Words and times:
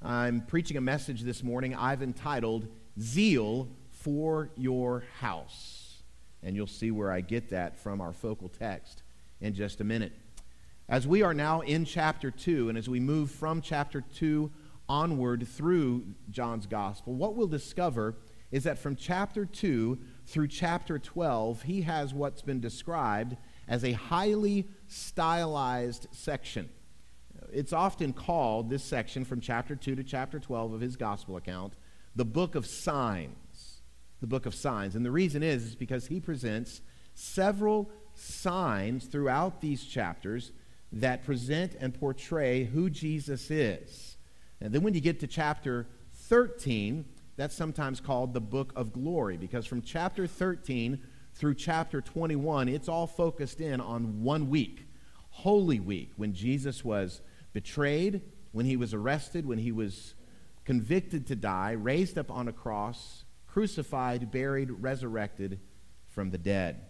I'm 0.00 0.42
preaching 0.42 0.76
a 0.76 0.80
message 0.80 1.22
this 1.22 1.42
morning 1.42 1.74
I've 1.74 2.02
entitled 2.02 2.68
Zeal 3.00 3.68
for 3.90 4.50
Your 4.56 5.02
House. 5.18 6.02
And 6.40 6.54
you'll 6.54 6.68
see 6.68 6.92
where 6.92 7.10
I 7.10 7.20
get 7.20 7.50
that 7.50 7.76
from 7.76 8.00
our 8.00 8.12
focal 8.12 8.48
text 8.48 9.02
in 9.40 9.54
just 9.54 9.80
a 9.80 9.84
minute. 9.84 10.12
As 10.88 11.08
we 11.08 11.22
are 11.22 11.34
now 11.34 11.62
in 11.62 11.84
chapter 11.84 12.30
2, 12.30 12.68
and 12.68 12.78
as 12.78 12.88
we 12.88 13.00
move 13.00 13.32
from 13.32 13.60
chapter 13.60 14.00
2 14.00 14.52
onward 14.88 15.48
through 15.48 16.06
John's 16.30 16.66
Gospel, 16.66 17.14
what 17.14 17.34
we'll 17.34 17.48
discover 17.48 18.14
is 18.52 18.62
that 18.64 18.78
from 18.78 18.94
chapter 18.94 19.44
2 19.44 19.98
through 20.26 20.46
chapter 20.46 21.00
12, 21.00 21.62
he 21.62 21.82
has 21.82 22.14
what's 22.14 22.40
been 22.40 22.60
described 22.60 23.36
as 23.66 23.84
a 23.84 23.92
highly 23.92 24.68
stylized 24.86 26.06
section. 26.12 26.68
It's 27.52 27.72
often 27.72 28.12
called, 28.12 28.70
this 28.70 28.84
section 28.84 29.24
from 29.24 29.40
chapter 29.40 29.76
2 29.76 29.96
to 29.96 30.04
chapter 30.04 30.38
12 30.38 30.74
of 30.74 30.80
his 30.80 30.96
gospel 30.96 31.36
account, 31.36 31.74
the 32.16 32.24
book 32.24 32.54
of 32.54 32.66
signs. 32.66 33.82
The 34.20 34.26
book 34.26 34.46
of 34.46 34.54
signs. 34.54 34.96
And 34.96 35.04
the 35.04 35.10
reason 35.10 35.42
is, 35.42 35.64
is 35.64 35.76
because 35.76 36.06
he 36.06 36.20
presents 36.20 36.80
several 37.14 37.90
signs 38.14 39.06
throughout 39.06 39.60
these 39.60 39.84
chapters 39.84 40.52
that 40.92 41.24
present 41.24 41.76
and 41.78 41.94
portray 41.94 42.64
who 42.64 42.90
Jesus 42.90 43.50
is. 43.50 44.16
And 44.60 44.72
then 44.72 44.82
when 44.82 44.94
you 44.94 45.00
get 45.00 45.20
to 45.20 45.26
chapter 45.26 45.86
13, 46.14 47.04
that's 47.36 47.54
sometimes 47.54 48.00
called 48.00 48.34
the 48.34 48.40
book 48.40 48.72
of 48.74 48.92
glory 48.92 49.36
because 49.36 49.66
from 49.66 49.82
chapter 49.82 50.26
13 50.26 51.00
through 51.34 51.54
chapter 51.54 52.00
21, 52.00 52.68
it's 52.68 52.88
all 52.88 53.06
focused 53.06 53.60
in 53.60 53.80
on 53.80 54.24
one 54.24 54.50
week, 54.50 54.86
Holy 55.30 55.78
Week, 55.78 56.10
when 56.16 56.34
Jesus 56.34 56.84
was 56.84 57.20
betrayed, 57.58 58.22
when 58.52 58.66
he 58.66 58.76
was 58.76 58.94
arrested, 58.94 59.44
when 59.44 59.58
he 59.58 59.72
was 59.72 60.14
convicted 60.64 61.26
to 61.26 61.34
die, 61.34 61.72
raised 61.72 62.16
up 62.16 62.30
on 62.30 62.46
a 62.46 62.52
cross, 62.52 63.24
crucified, 63.48 64.30
buried, 64.30 64.70
resurrected 64.70 65.58
from 66.06 66.30
the 66.30 66.38
dead. 66.38 66.86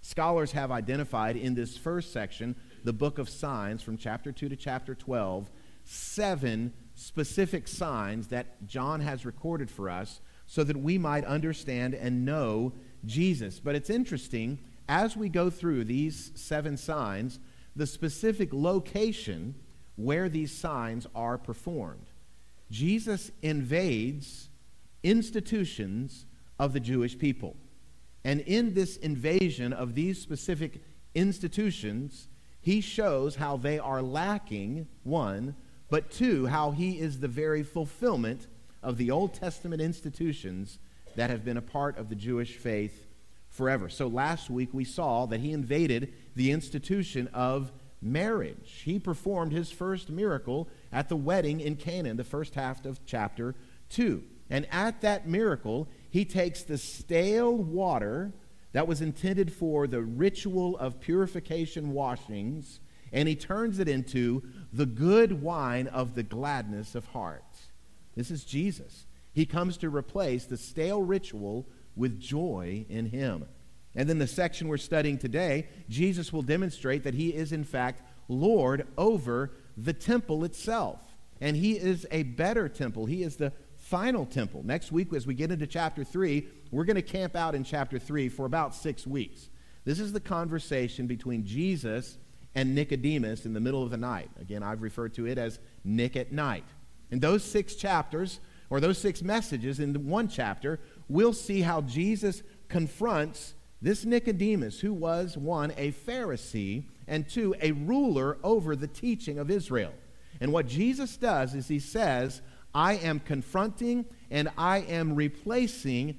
Scholars 0.00 0.52
have 0.52 0.70
identified 0.70 1.36
in 1.36 1.54
this 1.54 1.76
first 1.76 2.14
section, 2.14 2.56
the 2.82 2.94
book 2.94 3.18
of 3.18 3.28
signs, 3.28 3.82
from 3.82 3.98
chapter 3.98 4.32
2 4.32 4.48
to 4.48 4.56
chapter 4.56 4.94
12, 4.94 5.50
seven 5.84 6.72
specific 6.94 7.68
signs 7.68 8.28
that 8.28 8.66
John 8.66 9.02
has 9.02 9.26
recorded 9.26 9.70
for 9.70 9.90
us 9.90 10.22
so 10.46 10.64
that 10.64 10.78
we 10.78 10.96
might 10.96 11.26
understand 11.26 11.92
and 11.92 12.24
know 12.24 12.72
Jesus. 13.04 13.60
But 13.60 13.74
it's 13.74 13.90
interesting, 13.90 14.60
as 14.88 15.14
we 15.14 15.28
go 15.28 15.50
through 15.50 15.84
these 15.84 16.32
seven 16.34 16.78
signs, 16.78 17.38
the 17.76 17.86
specific 17.86 18.54
location 18.54 19.56
where 19.96 20.28
these 20.28 20.52
signs 20.52 21.06
are 21.14 21.38
performed. 21.38 22.06
Jesus 22.70 23.30
invades 23.42 24.48
institutions 25.02 26.26
of 26.58 26.72
the 26.72 26.80
Jewish 26.80 27.18
people. 27.18 27.56
And 28.24 28.40
in 28.40 28.74
this 28.74 28.96
invasion 28.96 29.72
of 29.72 29.94
these 29.94 30.20
specific 30.20 30.82
institutions, 31.14 32.28
he 32.60 32.80
shows 32.80 33.36
how 33.36 33.58
they 33.58 33.78
are 33.78 34.02
lacking, 34.02 34.88
one, 35.02 35.54
but 35.90 36.10
two, 36.10 36.46
how 36.46 36.70
he 36.70 36.98
is 36.98 37.20
the 37.20 37.28
very 37.28 37.62
fulfillment 37.62 38.46
of 38.82 38.96
the 38.96 39.10
Old 39.10 39.34
Testament 39.34 39.82
institutions 39.82 40.78
that 41.16 41.30
have 41.30 41.44
been 41.44 41.58
a 41.58 41.62
part 41.62 41.98
of 41.98 42.08
the 42.08 42.14
Jewish 42.14 42.56
faith 42.56 43.06
forever. 43.48 43.88
So 43.88 44.08
last 44.08 44.50
week 44.50 44.70
we 44.72 44.84
saw 44.84 45.26
that 45.26 45.40
he 45.40 45.52
invaded 45.52 46.12
the 46.34 46.50
institution 46.50 47.28
of 47.32 47.70
marriage. 48.04 48.82
He 48.84 48.98
performed 48.98 49.52
his 49.52 49.70
first 49.70 50.10
miracle 50.10 50.68
at 50.92 51.08
the 51.08 51.16
wedding 51.16 51.60
in 51.60 51.76
Cana, 51.76 52.14
the 52.14 52.24
first 52.24 52.54
half 52.54 52.84
of 52.84 53.04
chapter 53.06 53.54
2. 53.90 54.22
And 54.50 54.66
at 54.70 55.00
that 55.00 55.26
miracle, 55.26 55.88
he 56.10 56.24
takes 56.24 56.62
the 56.62 56.78
stale 56.78 57.56
water 57.56 58.32
that 58.72 58.86
was 58.86 59.00
intended 59.00 59.52
for 59.52 59.86
the 59.86 60.02
ritual 60.02 60.76
of 60.78 61.00
purification 61.00 61.92
washings 61.92 62.80
and 63.14 63.28
he 63.28 63.36
turns 63.36 63.78
it 63.78 63.88
into 63.88 64.42
the 64.72 64.84
good 64.84 65.40
wine 65.40 65.86
of 65.86 66.16
the 66.16 66.24
gladness 66.24 66.96
of 66.96 67.06
heart. 67.06 67.44
This 68.16 68.30
is 68.30 68.44
Jesus. 68.44 69.06
He 69.32 69.46
comes 69.46 69.76
to 69.78 69.88
replace 69.88 70.44
the 70.44 70.56
stale 70.56 71.00
ritual 71.00 71.68
with 71.94 72.20
joy 72.20 72.84
in 72.88 73.06
him. 73.06 73.46
And 73.96 74.08
then 74.08 74.18
the 74.18 74.26
section 74.26 74.68
we're 74.68 74.76
studying 74.76 75.18
today, 75.18 75.68
Jesus 75.88 76.32
will 76.32 76.42
demonstrate 76.42 77.04
that 77.04 77.14
he 77.14 77.28
is, 77.28 77.52
in 77.52 77.64
fact, 77.64 78.02
Lord 78.28 78.86
over 78.98 79.52
the 79.76 79.92
temple 79.92 80.44
itself. 80.44 81.00
And 81.40 81.56
he 81.56 81.72
is 81.72 82.06
a 82.10 82.22
better 82.22 82.68
temple. 82.68 83.06
He 83.06 83.22
is 83.22 83.36
the 83.36 83.52
final 83.76 84.24
temple. 84.24 84.62
Next 84.64 84.90
week, 84.90 85.12
as 85.12 85.26
we 85.26 85.34
get 85.34 85.50
into 85.50 85.66
chapter 85.66 86.04
3, 86.04 86.46
we're 86.70 86.84
going 86.84 86.96
to 86.96 87.02
camp 87.02 87.36
out 87.36 87.54
in 87.54 87.64
chapter 87.64 87.98
3 87.98 88.28
for 88.28 88.46
about 88.46 88.74
six 88.74 89.06
weeks. 89.06 89.50
This 89.84 90.00
is 90.00 90.12
the 90.12 90.20
conversation 90.20 91.06
between 91.06 91.44
Jesus 91.44 92.16
and 92.54 92.74
Nicodemus 92.74 93.44
in 93.46 93.52
the 93.52 93.60
middle 93.60 93.82
of 93.82 93.90
the 93.90 93.96
night. 93.96 94.30
Again, 94.40 94.62
I've 94.62 94.82
referred 94.82 95.14
to 95.14 95.26
it 95.26 95.38
as 95.38 95.58
Nick 95.84 96.16
at 96.16 96.32
night. 96.32 96.64
In 97.10 97.20
those 97.20 97.44
six 97.44 97.74
chapters, 97.74 98.40
or 98.70 98.80
those 98.80 98.98
six 98.98 99.22
messages 99.22 99.78
in 99.80 99.92
one 100.08 100.28
chapter, 100.28 100.80
we'll 101.08 101.32
see 101.32 101.60
how 101.60 101.82
Jesus 101.82 102.42
confronts 102.68 103.54
this 103.82 104.04
Nicodemus, 104.04 104.80
who 104.80 104.92
was, 104.92 105.36
one, 105.36 105.72
a 105.76 105.92
Pharisee, 105.92 106.84
and 107.06 107.28
two, 107.28 107.54
a 107.60 107.72
ruler 107.72 108.38
over 108.42 108.74
the 108.74 108.86
teaching 108.86 109.38
of 109.38 109.50
Israel. 109.50 109.92
And 110.40 110.52
what 110.52 110.66
Jesus 110.66 111.16
does 111.16 111.54
is 111.54 111.68
he 111.68 111.78
says, 111.78 112.40
I 112.74 112.94
am 112.94 113.20
confronting 113.20 114.06
and 114.30 114.50
I 114.58 114.78
am 114.78 115.14
replacing 115.14 116.16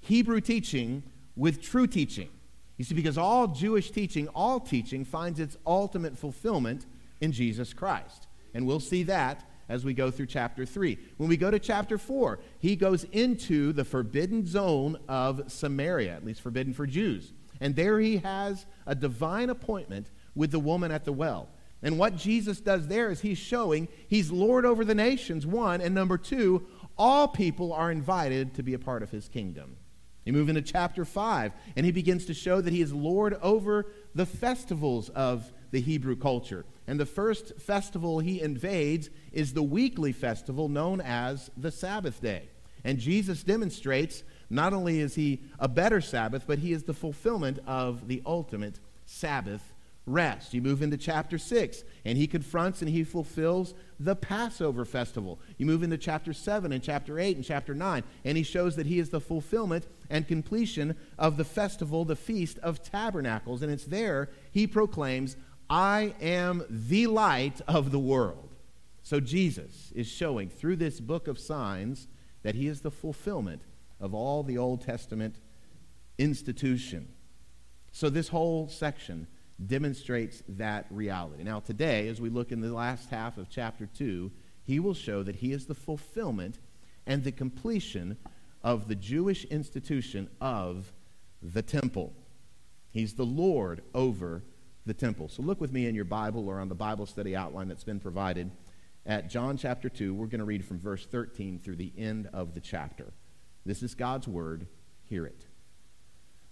Hebrew 0.00 0.40
teaching 0.40 1.02
with 1.34 1.62
true 1.62 1.86
teaching. 1.86 2.28
You 2.76 2.84
see, 2.84 2.94
because 2.94 3.18
all 3.18 3.48
Jewish 3.48 3.90
teaching, 3.90 4.28
all 4.28 4.60
teaching, 4.60 5.04
finds 5.04 5.40
its 5.40 5.56
ultimate 5.66 6.16
fulfillment 6.16 6.86
in 7.20 7.32
Jesus 7.32 7.72
Christ. 7.72 8.28
And 8.54 8.66
we'll 8.66 8.80
see 8.80 9.02
that 9.04 9.47
as 9.68 9.84
we 9.84 9.94
go 9.94 10.10
through 10.10 10.26
chapter 10.26 10.64
3. 10.64 10.98
When 11.16 11.28
we 11.28 11.36
go 11.36 11.50
to 11.50 11.58
chapter 11.58 11.98
4, 11.98 12.38
he 12.58 12.76
goes 12.76 13.04
into 13.04 13.72
the 13.72 13.84
forbidden 13.84 14.46
zone 14.46 14.98
of 15.08 15.50
Samaria, 15.50 16.14
at 16.14 16.24
least 16.24 16.40
forbidden 16.40 16.72
for 16.72 16.86
Jews. 16.86 17.32
And 17.60 17.74
there 17.76 17.98
he 18.00 18.18
has 18.18 18.66
a 18.86 18.94
divine 18.94 19.50
appointment 19.50 20.10
with 20.34 20.50
the 20.50 20.60
woman 20.60 20.90
at 20.90 21.04
the 21.04 21.12
well. 21.12 21.48
And 21.82 21.98
what 21.98 22.16
Jesus 22.16 22.60
does 22.60 22.88
there 22.88 23.10
is 23.10 23.20
he's 23.20 23.38
showing 23.38 23.88
he's 24.08 24.30
Lord 24.30 24.64
over 24.64 24.84
the 24.84 24.94
nations, 24.94 25.46
one, 25.46 25.80
and 25.80 25.94
number 25.94 26.18
two, 26.18 26.66
all 26.96 27.28
people 27.28 27.72
are 27.72 27.92
invited 27.92 28.54
to 28.54 28.62
be 28.62 28.74
a 28.74 28.78
part 28.78 29.02
of 29.02 29.10
his 29.10 29.28
kingdom. 29.28 29.76
You 30.24 30.32
move 30.32 30.48
into 30.48 30.62
chapter 30.62 31.04
5, 31.04 31.52
and 31.76 31.86
he 31.86 31.92
begins 31.92 32.26
to 32.26 32.34
show 32.34 32.60
that 32.60 32.72
he 32.72 32.82
is 32.82 32.92
Lord 32.92 33.38
over 33.40 33.86
the 34.14 34.26
festivals 34.26 35.08
of 35.10 35.50
the 35.70 35.80
Hebrew 35.80 36.16
culture. 36.16 36.66
And 36.88 36.98
the 36.98 37.06
first 37.06 37.60
festival 37.60 38.18
he 38.18 38.40
invades 38.40 39.10
is 39.30 39.52
the 39.52 39.62
weekly 39.62 40.10
festival 40.10 40.70
known 40.70 41.02
as 41.02 41.50
the 41.54 41.70
Sabbath 41.70 42.20
day. 42.22 42.48
And 42.82 42.98
Jesus 42.98 43.44
demonstrates 43.44 44.22
not 44.48 44.72
only 44.72 45.00
is 45.00 45.14
he 45.14 45.42
a 45.58 45.68
better 45.68 46.00
Sabbath, 46.00 46.44
but 46.46 46.60
he 46.60 46.72
is 46.72 46.84
the 46.84 46.94
fulfillment 46.94 47.58
of 47.66 48.08
the 48.08 48.22
ultimate 48.24 48.80
Sabbath 49.04 49.74
rest. 50.06 50.54
You 50.54 50.62
move 50.62 50.80
into 50.80 50.96
chapter 50.96 51.36
6, 51.36 51.84
and 52.06 52.16
he 52.16 52.26
confronts 52.26 52.80
and 52.80 52.90
he 52.90 53.04
fulfills 53.04 53.74
the 54.00 54.16
Passover 54.16 54.86
festival. 54.86 55.38
You 55.58 55.66
move 55.66 55.82
into 55.82 55.98
chapter 55.98 56.32
7 56.32 56.72
and 56.72 56.82
chapter 56.82 57.18
8 57.18 57.36
and 57.36 57.44
chapter 57.44 57.74
9, 57.74 58.02
and 58.24 58.36
he 58.38 58.42
shows 58.42 58.76
that 58.76 58.86
he 58.86 58.98
is 58.98 59.10
the 59.10 59.20
fulfillment 59.20 59.86
and 60.08 60.26
completion 60.26 60.96
of 61.18 61.36
the 61.36 61.44
festival, 61.44 62.06
the 62.06 62.16
Feast 62.16 62.58
of 62.60 62.82
Tabernacles. 62.82 63.60
And 63.60 63.70
it's 63.70 63.84
there 63.84 64.30
he 64.50 64.66
proclaims, 64.66 65.36
I 65.70 66.14
am 66.20 66.64
the 66.68 67.06
light 67.06 67.60
of 67.68 67.90
the 67.90 67.98
world. 67.98 68.48
So 69.02 69.20
Jesus 69.20 69.92
is 69.94 70.06
showing 70.06 70.48
through 70.48 70.76
this 70.76 71.00
book 71.00 71.28
of 71.28 71.38
signs 71.38 72.08
that 72.42 72.54
he 72.54 72.66
is 72.66 72.80
the 72.80 72.90
fulfillment 72.90 73.62
of 74.00 74.14
all 74.14 74.42
the 74.42 74.58
Old 74.58 74.80
Testament 74.80 75.36
institution. 76.18 77.08
So 77.92 78.08
this 78.08 78.28
whole 78.28 78.68
section 78.68 79.26
demonstrates 79.66 80.42
that 80.48 80.86
reality. 80.90 81.42
Now, 81.42 81.60
today, 81.60 82.08
as 82.08 82.20
we 82.20 82.30
look 82.30 82.52
in 82.52 82.60
the 82.60 82.72
last 82.72 83.10
half 83.10 83.38
of 83.38 83.50
chapter 83.50 83.86
2, 83.86 84.30
he 84.64 84.78
will 84.78 84.94
show 84.94 85.22
that 85.22 85.36
he 85.36 85.52
is 85.52 85.66
the 85.66 85.74
fulfillment 85.74 86.58
and 87.06 87.24
the 87.24 87.32
completion 87.32 88.16
of 88.62 88.88
the 88.88 88.94
Jewish 88.94 89.44
institution 89.46 90.28
of 90.40 90.92
the 91.42 91.62
temple. 91.62 92.12
He's 92.90 93.14
the 93.14 93.26
Lord 93.26 93.82
over 93.94 94.42
the 94.88 94.94
temple. 94.94 95.28
So 95.28 95.42
look 95.42 95.60
with 95.60 95.70
me 95.70 95.86
in 95.86 95.94
your 95.94 96.04
Bible 96.04 96.48
or 96.48 96.58
on 96.58 96.68
the 96.68 96.74
Bible 96.74 97.06
study 97.06 97.36
outline 97.36 97.68
that's 97.68 97.84
been 97.84 98.00
provided 98.00 98.50
at 99.06 99.28
John 99.28 99.56
chapter 99.56 99.88
2. 99.88 100.14
We're 100.14 100.26
going 100.26 100.40
to 100.40 100.44
read 100.44 100.64
from 100.64 100.80
verse 100.80 101.06
13 101.06 101.58
through 101.58 101.76
the 101.76 101.92
end 101.96 102.28
of 102.32 102.54
the 102.54 102.60
chapter. 102.60 103.12
This 103.66 103.82
is 103.82 103.94
God's 103.94 104.26
word. 104.26 104.66
Hear 105.04 105.26
it. 105.26 105.46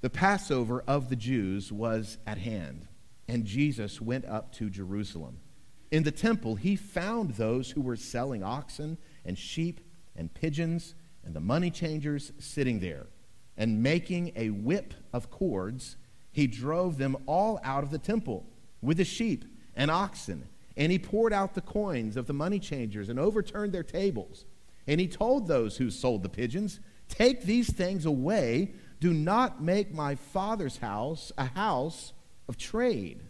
The 0.02 0.10
Passover 0.10 0.84
of 0.86 1.08
the 1.08 1.16
Jews 1.16 1.72
was 1.72 2.18
at 2.26 2.38
hand 2.38 2.86
and 3.26 3.46
Jesus 3.46 4.00
went 4.00 4.26
up 4.26 4.52
to 4.56 4.70
Jerusalem. 4.70 5.38
In 5.90 6.02
the 6.02 6.12
temple, 6.12 6.56
he 6.56 6.76
found 6.76 7.32
those 7.32 7.70
who 7.70 7.80
were 7.80 7.96
selling 7.96 8.42
oxen 8.44 8.98
and 9.24 9.38
sheep 9.38 9.80
and 10.14 10.32
pigeons 10.32 10.94
and 11.24 11.34
the 11.34 11.40
money 11.40 11.70
changers 11.70 12.32
sitting 12.38 12.80
there. 12.80 13.06
And 13.56 13.82
making 13.82 14.32
a 14.36 14.50
whip 14.50 14.92
of 15.14 15.30
cords, 15.30 15.96
he 16.36 16.46
drove 16.46 16.98
them 16.98 17.16
all 17.24 17.58
out 17.64 17.82
of 17.82 17.90
the 17.90 17.96
temple 17.96 18.44
with 18.82 18.98
the 18.98 19.06
sheep 19.06 19.46
and 19.74 19.90
oxen. 19.90 20.46
And 20.76 20.92
he 20.92 20.98
poured 20.98 21.32
out 21.32 21.54
the 21.54 21.62
coins 21.62 22.14
of 22.14 22.26
the 22.26 22.34
money 22.34 22.58
changers 22.58 23.08
and 23.08 23.18
overturned 23.18 23.72
their 23.72 23.82
tables. 23.82 24.44
And 24.86 25.00
he 25.00 25.08
told 25.08 25.48
those 25.48 25.78
who 25.78 25.90
sold 25.90 26.22
the 26.22 26.28
pigeons, 26.28 26.78
Take 27.08 27.44
these 27.44 27.72
things 27.72 28.04
away. 28.04 28.74
Do 29.00 29.14
not 29.14 29.62
make 29.62 29.94
my 29.94 30.14
father's 30.14 30.76
house 30.76 31.32
a 31.38 31.46
house 31.46 32.12
of 32.50 32.58
trade. 32.58 33.22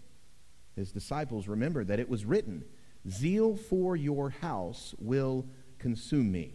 His 0.75 0.91
disciples 0.91 1.47
remembered 1.47 1.87
that 1.87 2.00
it 2.00 2.08
was 2.08 2.25
written, 2.25 2.64
Zeal 3.08 3.55
for 3.55 3.94
your 3.94 4.31
house 4.31 4.97
will 4.99 5.47
consume 5.79 6.32
me. 6.32 6.55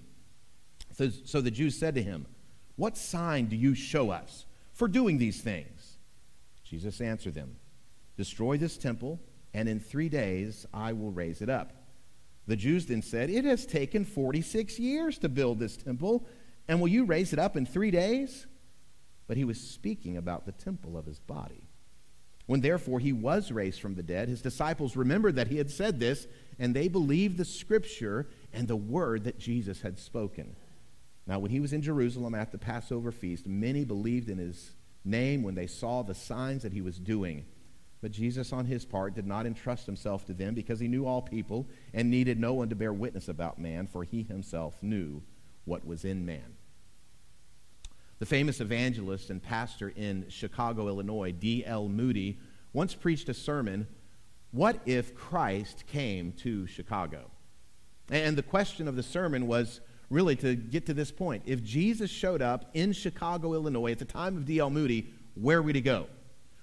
So, 0.91 1.11
so 1.23 1.39
the 1.39 1.49
Jews 1.49 1.79
said 1.79 1.95
to 1.95 2.03
him, 2.03 2.25
What 2.75 2.97
sign 2.97 3.45
do 3.45 3.55
you 3.55 3.73
show 3.73 4.09
us 4.09 4.45
for 4.73 4.89
doing 4.89 5.17
these 5.17 5.39
things? 5.39 5.80
Jesus 6.71 7.01
answered 7.01 7.33
them, 7.33 7.57
Destroy 8.15 8.55
this 8.57 8.77
temple, 8.77 9.19
and 9.53 9.67
in 9.67 9.81
three 9.81 10.07
days 10.07 10.65
I 10.73 10.93
will 10.93 11.11
raise 11.11 11.41
it 11.41 11.49
up. 11.49 11.73
The 12.47 12.55
Jews 12.55 12.85
then 12.85 13.01
said, 13.01 13.29
It 13.29 13.43
has 13.43 13.65
taken 13.65 14.05
46 14.05 14.79
years 14.79 15.17
to 15.17 15.27
build 15.27 15.59
this 15.59 15.75
temple, 15.75 16.25
and 16.69 16.79
will 16.79 16.87
you 16.87 17.03
raise 17.03 17.33
it 17.33 17.39
up 17.39 17.57
in 17.57 17.65
three 17.65 17.91
days? 17.91 18.47
But 19.27 19.35
he 19.35 19.43
was 19.43 19.59
speaking 19.59 20.15
about 20.15 20.45
the 20.45 20.53
temple 20.53 20.97
of 20.97 21.05
his 21.05 21.19
body. 21.19 21.67
When 22.45 22.61
therefore 22.61 22.99
he 22.99 23.11
was 23.11 23.51
raised 23.51 23.81
from 23.81 23.95
the 23.95 24.03
dead, 24.03 24.29
his 24.29 24.41
disciples 24.41 24.95
remembered 24.95 25.35
that 25.35 25.49
he 25.49 25.57
had 25.57 25.69
said 25.69 25.99
this, 25.99 26.25
and 26.57 26.73
they 26.73 26.87
believed 26.87 27.37
the 27.37 27.45
scripture 27.45 28.29
and 28.53 28.65
the 28.65 28.77
word 28.77 29.25
that 29.25 29.37
Jesus 29.37 29.81
had 29.81 29.99
spoken. 29.99 30.55
Now, 31.27 31.39
when 31.39 31.51
he 31.51 31.59
was 31.59 31.73
in 31.73 31.81
Jerusalem 31.81 32.33
at 32.33 32.53
the 32.53 32.57
Passover 32.57 33.11
feast, 33.11 33.45
many 33.45 33.83
believed 33.83 34.29
in 34.29 34.37
his 34.37 34.71
name 35.03 35.43
when 35.43 35.55
they 35.55 35.67
saw 35.67 36.01
the 36.01 36.15
signs 36.15 36.63
that 36.63 36.73
he 36.73 36.81
was 36.81 36.99
doing. 36.99 37.45
But 38.01 38.11
Jesus, 38.11 38.51
on 38.51 38.65
his 38.65 38.83
part, 38.83 39.13
did 39.13 39.27
not 39.27 39.45
entrust 39.45 39.85
himself 39.85 40.25
to 40.25 40.33
them 40.33 40.55
because 40.55 40.79
he 40.79 40.87
knew 40.87 41.05
all 41.05 41.21
people 41.21 41.67
and 41.93 42.09
needed 42.09 42.39
no 42.39 42.53
one 42.53 42.69
to 42.69 42.75
bear 42.75 42.91
witness 42.91 43.27
about 43.27 43.59
man, 43.59 43.87
for 43.87 44.03
he 44.03 44.23
himself 44.23 44.81
knew 44.81 45.21
what 45.65 45.85
was 45.85 46.03
in 46.03 46.25
man. 46.25 46.55
The 48.17 48.25
famous 48.25 48.59
evangelist 48.59 49.29
and 49.29 49.41
pastor 49.41 49.89
in 49.95 50.25
Chicago, 50.29 50.87
Illinois, 50.87 51.31
D.L. 51.31 51.89
Moody, 51.89 52.39
once 52.73 52.95
preached 52.95 53.29
a 53.29 53.33
sermon 53.33 53.87
What 54.51 54.81
if 54.85 55.15
Christ 55.15 55.85
came 55.87 56.33
to 56.33 56.67
Chicago? 56.67 57.31
And 58.09 58.37
the 58.37 58.43
question 58.43 58.87
of 58.87 58.95
the 58.95 59.03
sermon 59.03 59.47
was 59.47 59.79
really 60.11 60.35
to 60.35 60.55
get 60.55 60.85
to 60.85 60.93
this 60.93 61.11
point. 61.11 61.43
If 61.45 61.63
Jesus 61.63 62.11
showed 62.11 62.41
up 62.41 62.69
in 62.73 62.93
Chicago, 62.93 63.53
Illinois, 63.53 63.91
at 63.91 63.99
the 63.99 64.05
time 64.05 64.37
of 64.37 64.45
D.L. 64.45 64.69
Moody, 64.69 65.11
where 65.35 65.61
would 65.61 65.75
he 65.75 65.81
go? 65.81 66.07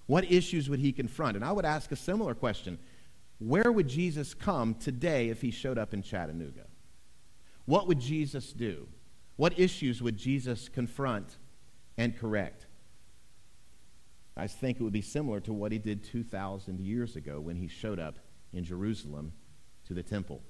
What 0.06 0.30
issues 0.30 0.70
would 0.70 0.80
he 0.80 0.92
confront? 0.92 1.36
And 1.36 1.44
I 1.44 1.50
would 1.50 1.64
ask 1.64 1.90
a 1.90 1.96
similar 1.96 2.34
question 2.34 2.78
Where 3.38 3.72
would 3.72 3.88
Jesus 3.88 4.34
come 4.34 4.74
today 4.74 5.30
if 5.30 5.40
he 5.40 5.50
showed 5.50 5.78
up 5.78 5.92
in 5.92 6.02
Chattanooga? 6.02 6.66
What 7.64 7.88
would 7.88 8.00
Jesus 8.00 8.52
do? 8.52 8.86
What 9.36 9.58
issues 9.58 10.00
would 10.02 10.16
Jesus 10.16 10.68
confront 10.68 11.36
and 11.98 12.16
correct. 12.16 12.66
I 14.36 14.46
think 14.46 14.78
it 14.78 14.84
would 14.84 14.92
be 14.92 15.02
similar 15.02 15.40
to 15.40 15.52
what 15.52 15.72
he 15.72 15.78
did 15.78 16.04
2,000 16.04 16.80
years 16.80 17.16
ago 17.16 17.40
when 17.40 17.56
he 17.56 17.66
showed 17.66 17.98
up 17.98 18.20
in 18.52 18.64
Jerusalem 18.64 19.32
to 19.88 19.94
the 19.94 20.02
temple. 20.02 20.40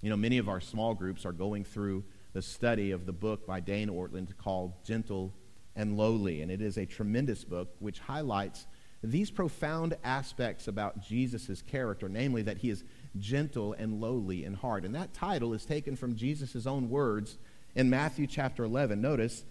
You 0.00 0.10
know, 0.10 0.16
many 0.16 0.38
of 0.38 0.48
our 0.48 0.60
small 0.60 0.94
groups 0.94 1.26
are 1.26 1.32
going 1.32 1.64
through 1.64 2.04
the 2.32 2.42
study 2.42 2.90
of 2.90 3.06
the 3.06 3.12
book 3.12 3.46
by 3.46 3.60
Dane 3.60 3.88
Ortlund 3.88 4.36
called 4.38 4.84
Gentle 4.84 5.34
and 5.76 5.96
Lowly, 5.96 6.42
and 6.42 6.50
it 6.50 6.60
is 6.60 6.76
a 6.76 6.86
tremendous 6.86 7.44
book 7.44 7.74
which 7.78 7.98
highlights 7.98 8.66
these 9.02 9.30
profound 9.30 9.96
aspects 10.04 10.68
about 10.68 11.00
Jesus' 11.00 11.60
character, 11.62 12.08
namely 12.08 12.42
that 12.42 12.58
he 12.58 12.70
is 12.70 12.84
gentle 13.18 13.72
and 13.72 14.00
lowly 14.00 14.44
in 14.44 14.54
heart. 14.54 14.84
And 14.84 14.94
that 14.94 15.12
title 15.12 15.54
is 15.54 15.64
taken 15.64 15.96
from 15.96 16.14
Jesus' 16.14 16.66
own 16.66 16.88
words 16.88 17.36
in 17.74 17.90
Matthew 17.90 18.26
chapter 18.26 18.64
11. 18.64 19.00
Notice, 19.00 19.44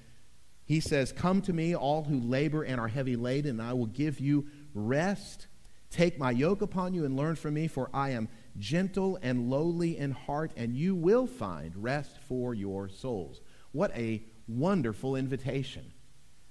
he 0.63 0.79
says, 0.79 1.11
Come 1.11 1.41
to 1.41 1.53
me, 1.53 1.75
all 1.75 2.03
who 2.03 2.19
labor 2.19 2.63
and 2.63 2.79
are 2.79 2.87
heavy 2.87 3.17
laden, 3.17 3.59
and 3.59 3.61
I 3.61 3.73
will 3.73 3.87
give 3.87 4.19
you 4.19 4.47
rest. 4.73 5.47
Take 5.89 6.17
my 6.17 6.31
yoke 6.31 6.61
upon 6.61 6.93
you 6.93 7.03
and 7.03 7.17
learn 7.17 7.35
from 7.35 7.53
me, 7.53 7.67
for 7.67 7.89
I 7.93 8.11
am 8.11 8.29
gentle 8.57 9.17
and 9.21 9.49
lowly 9.49 9.97
in 9.97 10.11
heart, 10.11 10.51
and 10.55 10.75
you 10.75 10.95
will 10.95 11.27
find 11.27 11.75
rest 11.75 12.17
for 12.27 12.53
your 12.53 12.89
souls. 12.89 13.41
What 13.71 13.95
a 13.95 14.23
wonderful 14.47 15.15
invitation. 15.15 15.93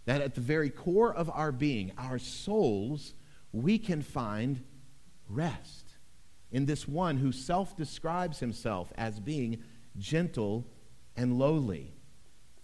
That 0.06 0.23
at 0.23 0.35
the 0.35 0.41
very 0.41 0.70
core 0.70 1.14
of 1.14 1.31
our 1.31 1.52
being, 1.52 1.93
our 1.99 2.19
souls, 2.19 3.14
we 3.52 3.79
can 3.79 4.02
find 4.02 4.64
rest 5.29 5.97
in 6.50 6.67
this 6.67 6.88
one 6.88 7.19
who 7.19 7.32
self 7.32 7.76
describes 7.76 8.41
himself 8.41 8.93
as 8.96 9.20
being 9.20 9.62
gentle 9.99 10.67
and 11.17 11.38
lowly. 11.38 11.94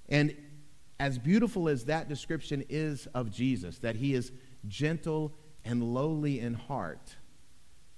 And 0.08 0.36
as 0.98 1.18
beautiful 1.18 1.68
as 1.68 1.84
that 1.84 2.08
description 2.08 2.64
is 2.68 3.06
of 3.08 3.30
Jesus, 3.30 3.78
that 3.78 3.96
he 3.96 4.14
is 4.14 4.32
gentle 4.66 5.36
and 5.64 5.82
lowly 5.82 6.40
in 6.40 6.54
heart, 6.54 7.16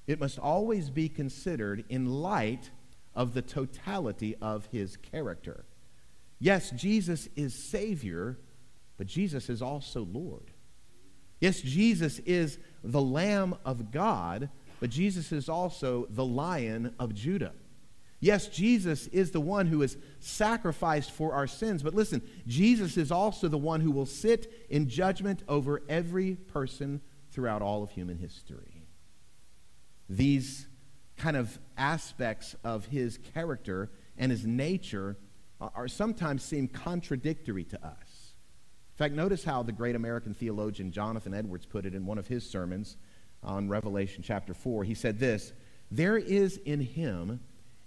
it 0.09 0.19
must 0.19 0.39
always 0.39 0.89
be 0.91 1.09
considered 1.09 1.85
in 1.89 2.07
light 2.07 2.71
of 3.15 3.35
the 3.35 3.43
totality 3.43 4.35
of 4.41 4.67
his 4.73 4.97
character. 4.97 5.67
Yes, 6.41 6.71
Jesus 6.71 7.29
is 7.37 7.55
Savior, 7.55 8.39
but 8.97 9.07
Jesus 9.07 9.51
is 9.51 9.61
also 9.61 10.09
Lord. 10.11 10.51
Yes, 11.41 11.61
Jesus 11.61 12.21
is 12.21 12.59
the 12.83 13.03
Lamb 13.03 13.55
of 13.65 13.93
God, 13.93 14.49
but 14.81 14.91
Jesus 14.91 15.31
is 15.31 15.49
also 15.49 16.07
the 16.11 16.25
Lion 16.25 16.95
of 16.99 17.15
Judah. 17.15 17.53
Yes, 18.19 18.49
Jesus 18.49 19.09
is 19.09 19.31
the 19.31 19.41
one 19.41 19.67
who 19.67 19.83
is 19.83 19.99
sacrificed 20.21 21.13
for 21.13 21.35
our 21.35 21.47
sins, 21.47 21.83
but 21.83 21.95
listen, 21.95 22.23
Jesus 22.47 22.97
is 22.97 23.13
also 23.13 23.47
the 23.47 23.59
one 23.59 23.81
who 23.83 23.91
will 23.91 24.07
sit 24.07 24.67
in 24.71 24.89
judgment 24.89 25.43
over 25.49 25.83
every 25.89 26.35
person 26.35 27.03
throughout 27.31 27.63
all 27.63 27.83
of 27.83 27.91
human 27.91 28.17
history. 28.17 28.78
These 30.09 30.67
kind 31.17 31.37
of 31.37 31.59
aspects 31.77 32.55
of 32.65 32.87
his 32.87 33.19
character 33.35 33.91
and 34.17 34.31
his 34.31 34.47
nature 34.47 35.17
are, 35.61 35.89
sometimes 35.89 36.45
seem 36.45 36.69
contradictory 36.69 37.65
to 37.65 37.85
us. 37.85 38.35
In 38.93 38.97
fact, 38.97 39.15
notice 39.15 39.45
how 39.45 39.63
the 39.63 39.73
great 39.73 39.97
American 39.97 40.35
theologian 40.35 40.93
Jonathan 40.93 41.35
Edwards 41.35 41.67
put 41.67 41.85
it 41.85 41.95
in 41.95 42.07
one 42.07 42.19
of 42.19 42.29
his 42.29 42.49
sermons 42.49 42.97
on 43.43 43.69
Revelation 43.69 44.23
chapter 44.25 44.55
4. 44.55 44.85
He 44.85 44.95
said 44.95 45.19
this 45.19 45.53
There 45.91 46.17
is 46.17 46.59
in 46.59 46.81
him 46.81 47.41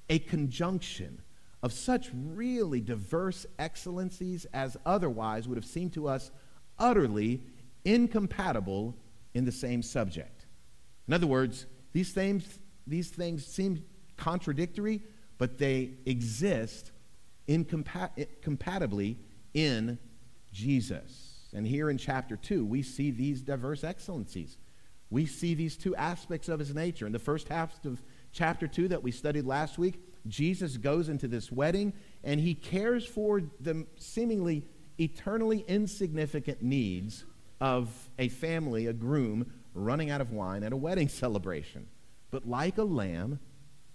a 0.09 0.19
conjunction 0.19 1.21
of 1.63 1.71
such 1.71 2.09
really 2.13 2.81
diverse 2.81 3.45
excellencies 3.59 4.45
as 4.53 4.77
otherwise 4.85 5.47
would 5.47 5.57
have 5.57 5.65
seemed 5.65 5.93
to 5.93 6.07
us 6.07 6.31
utterly 6.79 7.41
incompatible 7.85 8.95
in 9.33 9.45
the 9.45 9.51
same 9.51 9.81
subject. 9.81 10.45
In 11.07 11.13
other 11.13 11.27
words, 11.27 11.65
these 11.93 12.11
things, 12.11 12.59
these 12.87 13.09
things 13.09 13.45
seem 13.45 13.83
contradictory, 14.17 15.01
but 15.37 15.57
they 15.57 15.91
exist 16.05 16.91
incompatibly 17.47 19.17
in 19.53 19.97
Jesus. 20.51 21.49
And 21.53 21.67
here 21.67 21.89
in 21.89 21.97
chapter 21.97 22.37
2, 22.37 22.65
we 22.65 22.81
see 22.81 23.11
these 23.11 23.41
diverse 23.41 23.83
excellencies. 23.83 24.57
We 25.09 25.25
see 25.25 25.53
these 25.53 25.75
two 25.75 25.95
aspects 25.95 26.47
of 26.47 26.59
his 26.59 26.73
nature. 26.73 27.05
In 27.05 27.11
the 27.11 27.19
first 27.19 27.49
half 27.49 27.83
of 27.85 28.01
chapter 28.31 28.67
2 28.67 28.87
that 28.89 29.03
we 29.03 29.11
studied 29.11 29.45
last 29.45 29.77
week, 29.77 29.99
Jesus 30.27 30.77
goes 30.77 31.09
into 31.09 31.27
this 31.27 31.51
wedding 31.51 31.93
and 32.23 32.39
he 32.39 32.53
cares 32.53 33.05
for 33.05 33.41
the 33.59 33.85
seemingly 33.97 34.67
eternally 34.99 35.65
insignificant 35.67 36.61
needs 36.61 37.25
of 37.59 37.89
a 38.17 38.29
family, 38.29 38.87
a 38.87 38.93
groom, 38.93 39.51
running 39.73 40.09
out 40.09 40.21
of 40.21 40.31
wine 40.31 40.63
at 40.63 40.73
a 40.73 40.77
wedding 40.77 41.09
celebration. 41.23 41.87
But 42.29 42.47
like 42.47 42.77
a 42.77 42.83
lamb, 42.83 43.39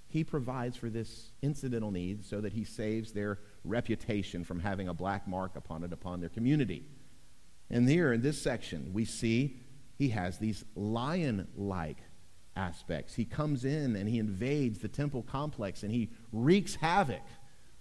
he 0.09 0.25
provides 0.25 0.77
for 0.77 0.89
this 0.89 1.33
incidental 1.43 1.91
need 1.91 2.25
so 2.25 2.41
that 2.41 2.53
he 2.53 2.65
saves 2.65 3.13
their 3.13 3.39
reputation 3.65 4.45
from 4.45 4.61
having 4.61 4.89
a 4.89 4.95
black 4.95 5.27
mark 5.27 5.57
upon 5.57 5.83
it 5.83 5.93
upon 5.93 6.21
their 6.21 6.29
community. 6.29 6.85
And 7.71 7.89
here 7.89 8.13
in 8.13 8.23
this 8.23 8.41
section, 8.41 8.93
we 8.93 9.05
see 9.05 9.57
he 9.99 10.11
has 10.11 10.39
these 10.39 10.65
lion 10.75 11.49
like 11.57 11.99
aspects. 12.55 13.15
He 13.15 13.25
comes 13.25 13.65
in 13.65 13.97
and 13.97 14.09
he 14.09 14.19
invades 14.19 14.79
the 14.79 14.89
temple 14.89 15.23
complex 15.23 15.83
and 15.83 15.93
he 15.93 16.11
wreaks 16.33 16.77
havoc 16.77 17.23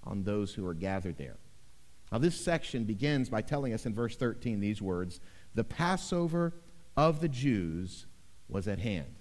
on 0.03 0.23
those 0.23 0.53
who 0.53 0.65
are 0.65 0.73
gathered 0.73 1.17
there. 1.17 1.37
Now, 2.11 2.19
this 2.19 2.39
section 2.39 2.85
begins 2.85 3.29
by 3.29 3.41
telling 3.41 3.73
us 3.73 3.85
in 3.85 3.93
verse 3.93 4.15
13 4.15 4.59
these 4.59 4.81
words 4.81 5.19
The 5.53 5.63
Passover 5.63 6.53
of 6.97 7.21
the 7.21 7.27
Jews 7.27 8.05
was 8.47 8.67
at 8.67 8.79
hand. 8.79 9.15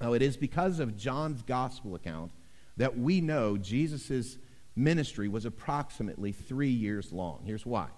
Now, 0.00 0.14
it 0.14 0.22
is 0.22 0.36
because 0.36 0.80
of 0.80 0.96
John's 0.96 1.42
gospel 1.42 1.94
account 1.94 2.32
that 2.76 2.98
we 2.98 3.20
know 3.20 3.56
Jesus' 3.56 4.38
ministry 4.74 5.28
was 5.28 5.44
approximately 5.44 6.32
three 6.32 6.70
years 6.70 7.12
long. 7.12 7.42
Here's 7.44 7.66
why 7.66 7.88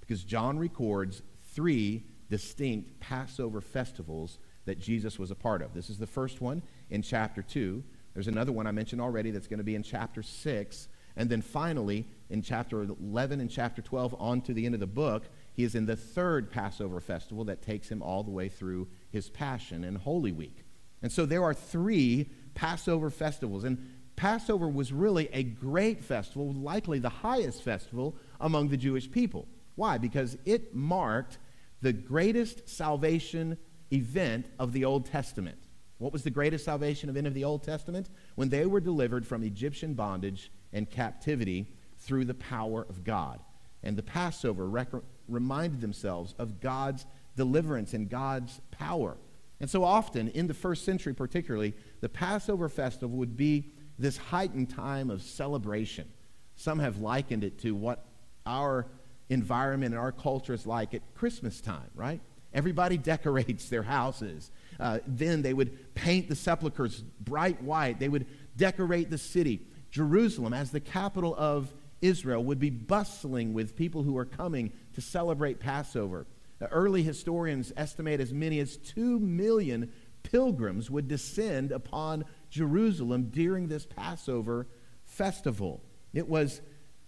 because 0.00 0.24
John 0.24 0.58
records 0.58 1.22
three 1.52 2.04
distinct 2.28 2.98
Passover 2.98 3.60
festivals 3.60 4.38
that 4.64 4.80
Jesus 4.80 5.18
was 5.18 5.30
a 5.30 5.36
part 5.36 5.62
of. 5.62 5.72
This 5.72 5.90
is 5.90 5.98
the 5.98 6.06
first 6.06 6.40
one 6.40 6.62
in 6.90 7.02
chapter 7.02 7.42
2. 7.42 7.82
There's 8.14 8.28
another 8.28 8.50
one 8.50 8.66
I 8.66 8.72
mentioned 8.72 9.00
already 9.00 9.30
that's 9.30 9.46
going 9.46 9.58
to 9.58 9.64
be 9.64 9.74
in 9.74 9.82
chapter 9.82 10.22
6. 10.22 10.88
And 11.16 11.30
then 11.30 11.42
finally, 11.42 12.06
in 12.28 12.42
chapter 12.42 12.82
11 12.82 13.40
and 13.40 13.50
chapter 13.50 13.82
12, 13.82 14.16
on 14.18 14.40
to 14.42 14.54
the 14.54 14.66
end 14.66 14.74
of 14.74 14.80
the 14.80 14.86
book, 14.86 15.24
he 15.52 15.64
is 15.64 15.74
in 15.74 15.86
the 15.86 15.96
third 15.96 16.50
Passover 16.50 17.00
festival 17.00 17.44
that 17.44 17.62
takes 17.62 17.88
him 17.88 18.02
all 18.02 18.22
the 18.22 18.30
way 18.30 18.48
through 18.48 18.88
his 19.10 19.28
Passion 19.28 19.84
and 19.84 19.98
Holy 19.98 20.32
Week. 20.32 20.64
And 21.02 21.10
so 21.10 21.26
there 21.26 21.44
are 21.44 21.54
three 21.54 22.30
Passover 22.54 23.10
festivals. 23.10 23.64
And 23.64 23.78
Passover 24.16 24.68
was 24.68 24.92
really 24.92 25.28
a 25.32 25.42
great 25.42 26.02
festival, 26.02 26.52
likely 26.52 26.98
the 26.98 27.08
highest 27.08 27.62
festival 27.62 28.16
among 28.40 28.68
the 28.68 28.76
Jewish 28.76 29.10
people. 29.10 29.48
Why? 29.76 29.98
Because 29.98 30.36
it 30.44 30.74
marked 30.74 31.38
the 31.80 31.92
greatest 31.92 32.68
salvation 32.68 33.56
event 33.90 34.46
of 34.58 34.72
the 34.72 34.84
Old 34.84 35.06
Testament. 35.06 35.58
What 35.98 36.12
was 36.12 36.22
the 36.22 36.30
greatest 36.30 36.64
salvation 36.64 37.08
event 37.08 37.26
of 37.26 37.34
the 37.34 37.44
Old 37.44 37.62
Testament? 37.62 38.08
When 38.34 38.48
they 38.48 38.66
were 38.66 38.80
delivered 38.80 39.26
from 39.26 39.42
Egyptian 39.42 39.94
bondage 39.94 40.50
and 40.72 40.88
captivity 40.88 41.74
through 41.98 42.24
the 42.24 42.34
power 42.34 42.86
of 42.88 43.04
God. 43.04 43.40
And 43.82 43.96
the 43.96 44.02
Passover 44.02 44.68
rec- 44.68 44.88
reminded 45.30 45.80
themselves 45.80 46.34
of 46.38 46.60
God's 46.60 47.06
deliverance 47.36 47.94
and 47.94 48.08
God's 48.08 48.60
power. 48.70 49.16
And 49.60 49.68
so 49.68 49.84
often, 49.84 50.28
in 50.28 50.46
the 50.46 50.54
first 50.54 50.84
century 50.84 51.14
particularly, 51.14 51.74
the 52.00 52.08
Passover 52.08 52.68
festival 52.68 53.18
would 53.18 53.36
be 53.36 53.70
this 53.98 54.16
heightened 54.16 54.70
time 54.70 55.10
of 55.10 55.22
celebration. 55.22 56.08
Some 56.56 56.78
have 56.78 56.98
likened 56.98 57.44
it 57.44 57.58
to 57.60 57.74
what 57.74 58.06
our 58.46 58.86
environment 59.28 59.94
and 59.94 60.00
our 60.00 60.12
culture 60.12 60.54
is 60.54 60.66
like 60.66 60.94
at 60.94 61.02
Christmas 61.14 61.60
time, 61.60 61.90
right? 61.94 62.20
Everybody 62.52 62.96
decorates 63.12 63.68
their 63.68 63.82
houses. 63.82 64.50
Uh, 64.78 64.98
then 65.06 65.42
they 65.42 65.52
would 65.52 65.94
paint 65.94 66.28
the 66.28 66.36
sepulchres 66.36 67.02
bright 67.20 67.62
white. 67.62 68.00
They 68.00 68.08
would 68.08 68.26
decorate 68.56 69.10
the 69.10 69.18
city. 69.18 69.60
Jerusalem, 69.90 70.52
as 70.54 70.70
the 70.70 70.80
capital 70.80 71.34
of 71.36 71.72
Israel, 72.00 72.44
would 72.44 72.58
be 72.58 72.70
bustling 72.70 73.52
with 73.52 73.76
people 73.76 74.02
who 74.02 74.16
are 74.16 74.24
coming 74.24 74.72
to 74.94 75.00
celebrate 75.00 75.60
Passover. 75.60 76.26
Early 76.70 77.02
historians 77.02 77.72
estimate 77.76 78.20
as 78.20 78.32
many 78.32 78.58
as 78.60 78.76
2 78.76 79.18
million 79.18 79.92
pilgrims 80.22 80.90
would 80.90 81.08
descend 81.08 81.72
upon 81.72 82.24
Jerusalem 82.50 83.30
during 83.30 83.68
this 83.68 83.86
Passover 83.86 84.66
festival. 85.04 85.82
It 86.12 86.28
was 86.28 86.60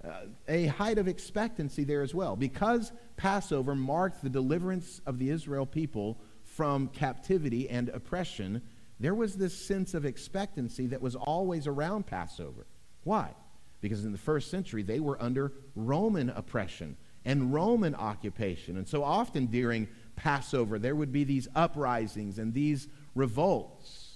uh, 0.04 0.26
a 0.49 0.66
height 0.66 0.99
of 0.99 1.06
expectancy 1.06 1.84
there 1.84 2.02
as 2.02 2.14
well. 2.14 2.34
Because 2.34 2.92
Passover 3.16 3.75
marked 3.75 4.22
the 4.22 4.30
deliverance 4.30 5.00
of 5.06 5.18
the 5.18 5.30
Israel 5.30 5.66
people 5.66 6.18
from 6.44 6.88
captivity 6.88 7.68
and 7.68 7.88
oppression, 7.90 8.62
there 8.99 9.14
was 9.14 9.34
this 9.34 9.56
sense 9.56 9.94
of 9.94 10.04
expectancy 10.04 10.87
that 10.88 11.02
was 11.02 11.14
always 11.14 11.66
around 11.66 12.06
Passover. 12.06 12.66
Why? 13.04 13.34
Because 13.82 14.06
in 14.06 14.12
the 14.12 14.18
first 14.18 14.50
century, 14.50 14.82
they 14.82 15.00
were 15.00 15.20
under 15.20 15.52
Roman 15.74 16.30
oppression 16.30 16.96
and 17.26 17.52
Roman 17.52 17.94
occupation. 17.94 18.78
And 18.78 18.88
so 18.88 19.04
often 19.04 19.46
during 19.46 19.88
Passover, 20.16 20.78
there 20.78 20.96
would 20.96 21.12
be 21.12 21.24
these 21.24 21.48
uprisings 21.54 22.38
and 22.38 22.54
these 22.54 22.88
revolts. 23.14 24.08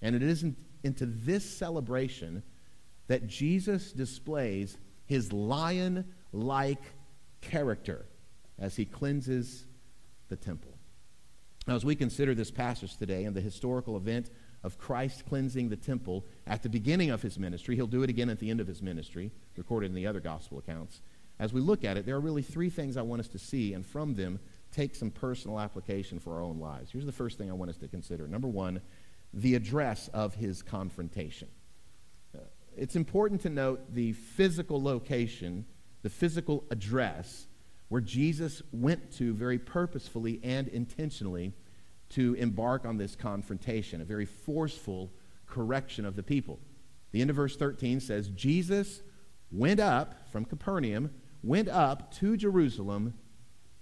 And 0.00 0.14
it 0.14 0.22
isn't 0.22 0.56
into 0.84 1.06
this 1.06 1.44
celebration 1.44 2.42
that 3.08 3.26
Jesus 3.26 3.92
displays 3.92 4.76
his 5.06 5.32
lion 5.32 6.12
like 6.32 6.82
character 7.40 8.06
as 8.58 8.76
he 8.76 8.84
cleanses 8.84 9.64
the 10.28 10.36
temple. 10.36 10.76
Now, 11.66 11.74
as 11.74 11.84
we 11.84 11.94
consider 11.94 12.34
this 12.34 12.50
passage 12.50 12.96
today 12.96 13.24
and 13.24 13.34
the 13.34 13.40
historical 13.40 13.96
event 13.96 14.30
of 14.64 14.78
Christ 14.78 15.24
cleansing 15.28 15.68
the 15.68 15.76
temple 15.76 16.24
at 16.46 16.62
the 16.62 16.68
beginning 16.68 17.10
of 17.10 17.22
his 17.22 17.38
ministry, 17.38 17.74
he'll 17.74 17.86
do 17.86 18.02
it 18.02 18.10
again 18.10 18.30
at 18.30 18.38
the 18.38 18.50
end 18.50 18.60
of 18.60 18.66
his 18.66 18.82
ministry, 18.82 19.30
recorded 19.56 19.86
in 19.86 19.94
the 19.94 20.06
other 20.06 20.20
gospel 20.20 20.58
accounts. 20.58 21.00
As 21.38 21.52
we 21.52 21.60
look 21.60 21.84
at 21.84 21.96
it, 21.96 22.06
there 22.06 22.14
are 22.14 22.20
really 22.20 22.42
three 22.42 22.70
things 22.70 22.96
I 22.96 23.02
want 23.02 23.20
us 23.20 23.28
to 23.28 23.38
see, 23.38 23.74
and 23.74 23.84
from 23.84 24.14
them, 24.14 24.38
take 24.70 24.94
some 24.94 25.10
personal 25.10 25.58
application 25.58 26.18
for 26.18 26.34
our 26.34 26.42
own 26.42 26.58
lives. 26.58 26.90
Here's 26.92 27.06
the 27.06 27.12
first 27.12 27.38
thing 27.38 27.50
I 27.50 27.54
want 27.54 27.70
us 27.70 27.76
to 27.78 27.88
consider. 27.88 28.26
Number 28.26 28.48
one, 28.48 28.80
the 29.34 29.54
address 29.54 30.08
of 30.14 30.34
his 30.34 30.62
confrontation. 30.62 31.48
Uh, 32.34 32.40
it's 32.76 32.96
important 32.96 33.42
to 33.42 33.50
note 33.50 33.94
the 33.94 34.12
physical 34.12 34.82
location, 34.82 35.64
the 36.02 36.10
physical 36.10 36.64
address 36.70 37.46
where 37.88 38.00
Jesus 38.00 38.62
went 38.72 39.12
to 39.18 39.34
very 39.34 39.58
purposefully 39.58 40.40
and 40.42 40.68
intentionally 40.68 41.52
to 42.12 42.34
embark 42.34 42.84
on 42.84 42.96
this 42.96 43.16
confrontation, 43.16 44.00
a 44.00 44.04
very 44.04 44.26
forceful 44.26 45.10
correction 45.46 46.04
of 46.04 46.16
the 46.16 46.22
people. 46.22 46.58
The 47.12 47.20
end 47.20 47.30
of 47.30 47.36
verse 47.36 47.56
13 47.56 48.00
says, 48.00 48.28
Jesus 48.28 49.02
went 49.50 49.80
up 49.80 50.28
from 50.30 50.44
Capernaum, 50.44 51.10
went 51.42 51.68
up 51.68 52.12
to 52.14 52.36
Jerusalem 52.36 53.14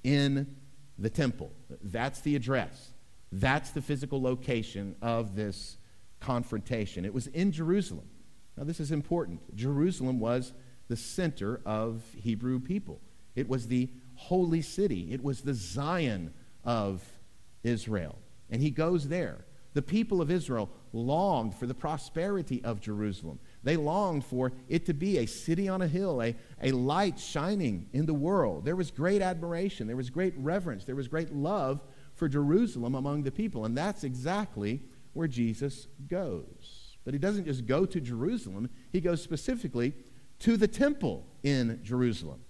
in 0.03 0.57
the 0.99 1.11
temple. 1.11 1.53
That's 1.83 2.21
the 2.21 2.37
address. 2.37 2.93
That's 3.33 3.71
the 3.71 3.83
physical 3.83 4.21
location 4.21 4.97
of 5.01 5.37
this 5.37 5.77
confrontation. 6.19 7.05
It 7.05 7.15
was 7.15 7.29
in 7.29 7.53
Jerusalem. 7.53 8.09
Now, 8.57 8.65
this 8.65 8.81
is 8.81 8.91
important. 8.91 9.57
Jerusalem 9.57 10.19
was 10.19 10.53
the 10.89 10.97
center 10.97 11.61
of 11.65 12.03
Hebrew 12.17 12.59
people, 12.59 13.01
it 13.37 13.49
was 13.49 13.69
the 13.69 13.89
holy 14.17 14.61
city, 14.61 15.13
it 15.13 15.23
was 15.23 15.43
the 15.43 15.55
Zion 15.55 16.35
of 16.65 17.03
Israel. 17.63 18.19
And 18.51 18.63
he 18.63 18.71
goes 18.71 19.09
there. 19.09 19.45
The 19.73 19.83
people 19.83 20.21
of 20.21 20.31
Israel 20.31 20.69
longed 20.93 21.55
for 21.55 21.67
the 21.67 21.75
prosperity 21.75 22.63
of 22.65 22.81
Jerusalem. 22.81 23.39
They 23.63 23.77
longed 23.77 24.25
for 24.25 24.53
it 24.69 24.85
to 24.87 24.95
be 24.95 25.19
a 25.19 25.27
city 25.27 25.69
on 25.69 25.83
a 25.83 25.87
hill, 25.87 26.21
a, 26.23 26.35
a 26.61 26.73
light 26.73 27.21
shining 27.21 27.89
in 27.93 28.07
the 28.07 28.15
world. 28.15 28.65
There 28.65 28.75
was 28.75 28.91
great 28.91 29.23
admiration, 29.23 29.87
there 29.87 29.97
was 29.97 30.11
great 30.11 30.35
reverence, 30.37 30.85
there 30.85 30.97
was 30.97 31.07
great 31.07 31.33
love 31.33 31.81
for 32.15 32.29
Jerusalem 32.29 32.97
among 32.97 33.23
the 33.23 33.31
people. 33.31 33.65
And 33.65 33.79
that's 33.79 34.03
exactly 34.03 34.83
where 35.13 35.29
Jesus 35.29 35.87
goes. 36.09 36.97
But 37.05 37.15
he 37.15 37.19
doesn't 37.19 37.45
just 37.45 37.67
go 37.67 37.87
to 37.87 38.01
Jerusalem, 38.01 38.69
he 38.93 39.01
goes 39.01 39.23
specifically 39.23 39.95
to 40.41 40.57
the 40.57 40.69
temple 40.69 41.27
in 41.43 41.81
Jerusalem. 41.83 42.41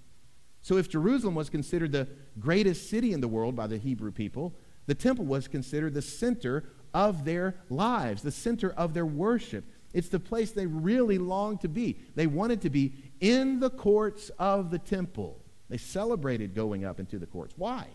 So 0.62 0.76
if 0.76 0.88
Jerusalem 0.88 1.34
was 1.34 1.50
considered 1.50 1.92
the 1.92 2.08
greatest 2.38 2.88
city 2.88 3.12
in 3.12 3.20
the 3.20 3.28
world 3.28 3.56
by 3.56 3.66
the 3.66 3.78
Hebrew 3.78 4.12
people, 4.12 4.54
the 4.90 4.94
temple 4.96 5.24
was 5.24 5.46
considered 5.46 5.94
the 5.94 6.02
center 6.02 6.64
of 6.92 7.24
their 7.24 7.54
lives, 7.68 8.22
the 8.22 8.32
center 8.32 8.72
of 8.72 8.92
their 8.92 9.06
worship. 9.06 9.64
It's 9.94 10.08
the 10.08 10.18
place 10.18 10.50
they 10.50 10.66
really 10.66 11.16
longed 11.16 11.60
to 11.60 11.68
be. 11.68 12.00
They 12.16 12.26
wanted 12.26 12.62
to 12.62 12.70
be 12.70 12.94
in 13.20 13.60
the 13.60 13.70
courts 13.70 14.32
of 14.36 14.72
the 14.72 14.80
temple. 14.80 15.38
They 15.68 15.76
celebrated 15.76 16.56
going 16.56 16.84
up 16.84 16.98
into 16.98 17.20
the 17.20 17.26
courts. 17.26 17.54
Why? 17.56 17.86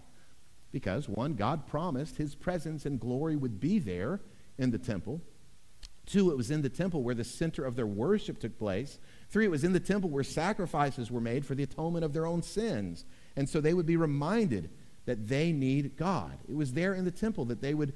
Because, 0.72 1.10
one, 1.10 1.34
God 1.34 1.68
promised 1.68 2.16
his 2.16 2.34
presence 2.34 2.86
and 2.86 2.98
glory 2.98 3.36
would 3.36 3.60
be 3.60 3.78
there 3.78 4.22
in 4.58 4.72
the 4.72 4.78
temple. 4.78 5.20
Two, 6.06 6.32
it 6.32 6.38
was 6.38 6.50
in 6.50 6.62
the 6.62 6.70
temple 6.70 7.04
where 7.04 7.14
the 7.14 7.25
center 7.25 7.66
of 7.66 7.75
their 7.75 7.86
worship 7.86 8.40
took 8.40 8.58
place. 8.58 9.00
Three, 9.30 9.44
it 9.44 9.52
was 9.52 9.66
in 9.66 9.74
the 9.74 9.82
temple 9.82 10.10
where 10.10 10.24
sacrifices 10.24 11.12
were 11.12 11.20
made 11.20 11.46
for 11.46 11.56
the 11.56 11.64
atonement 11.64 12.06
of 12.06 12.14
their 12.14 12.25
own 12.25 12.42
sins. 12.42 13.04
And 13.36 13.50
so 13.50 13.60
they 13.60 13.74
would 13.74 13.86
be 13.86 13.98
reminded 13.98 14.70
that 15.06 15.28
they 15.28 15.52
need 15.52 15.98
God. 15.98 16.38
It 16.50 16.56
was 16.56 16.74
there 16.74 16.94
in 16.94 17.06
the 17.06 17.12
temple 17.12 17.46
that 17.46 17.62
they 17.62 17.74
would 17.74 17.94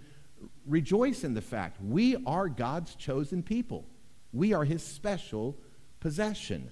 rejoice 0.66 1.24
in 1.24 1.34
the 1.34 1.42
fact 1.42 1.82
we 1.82 2.16
are 2.25 2.48
God's 2.48 2.96
chosen 2.96 3.44
people. 3.44 3.86
We 4.32 4.54
are 4.54 4.63
his 4.63 4.84
special 4.84 5.58
possession. 6.00 6.70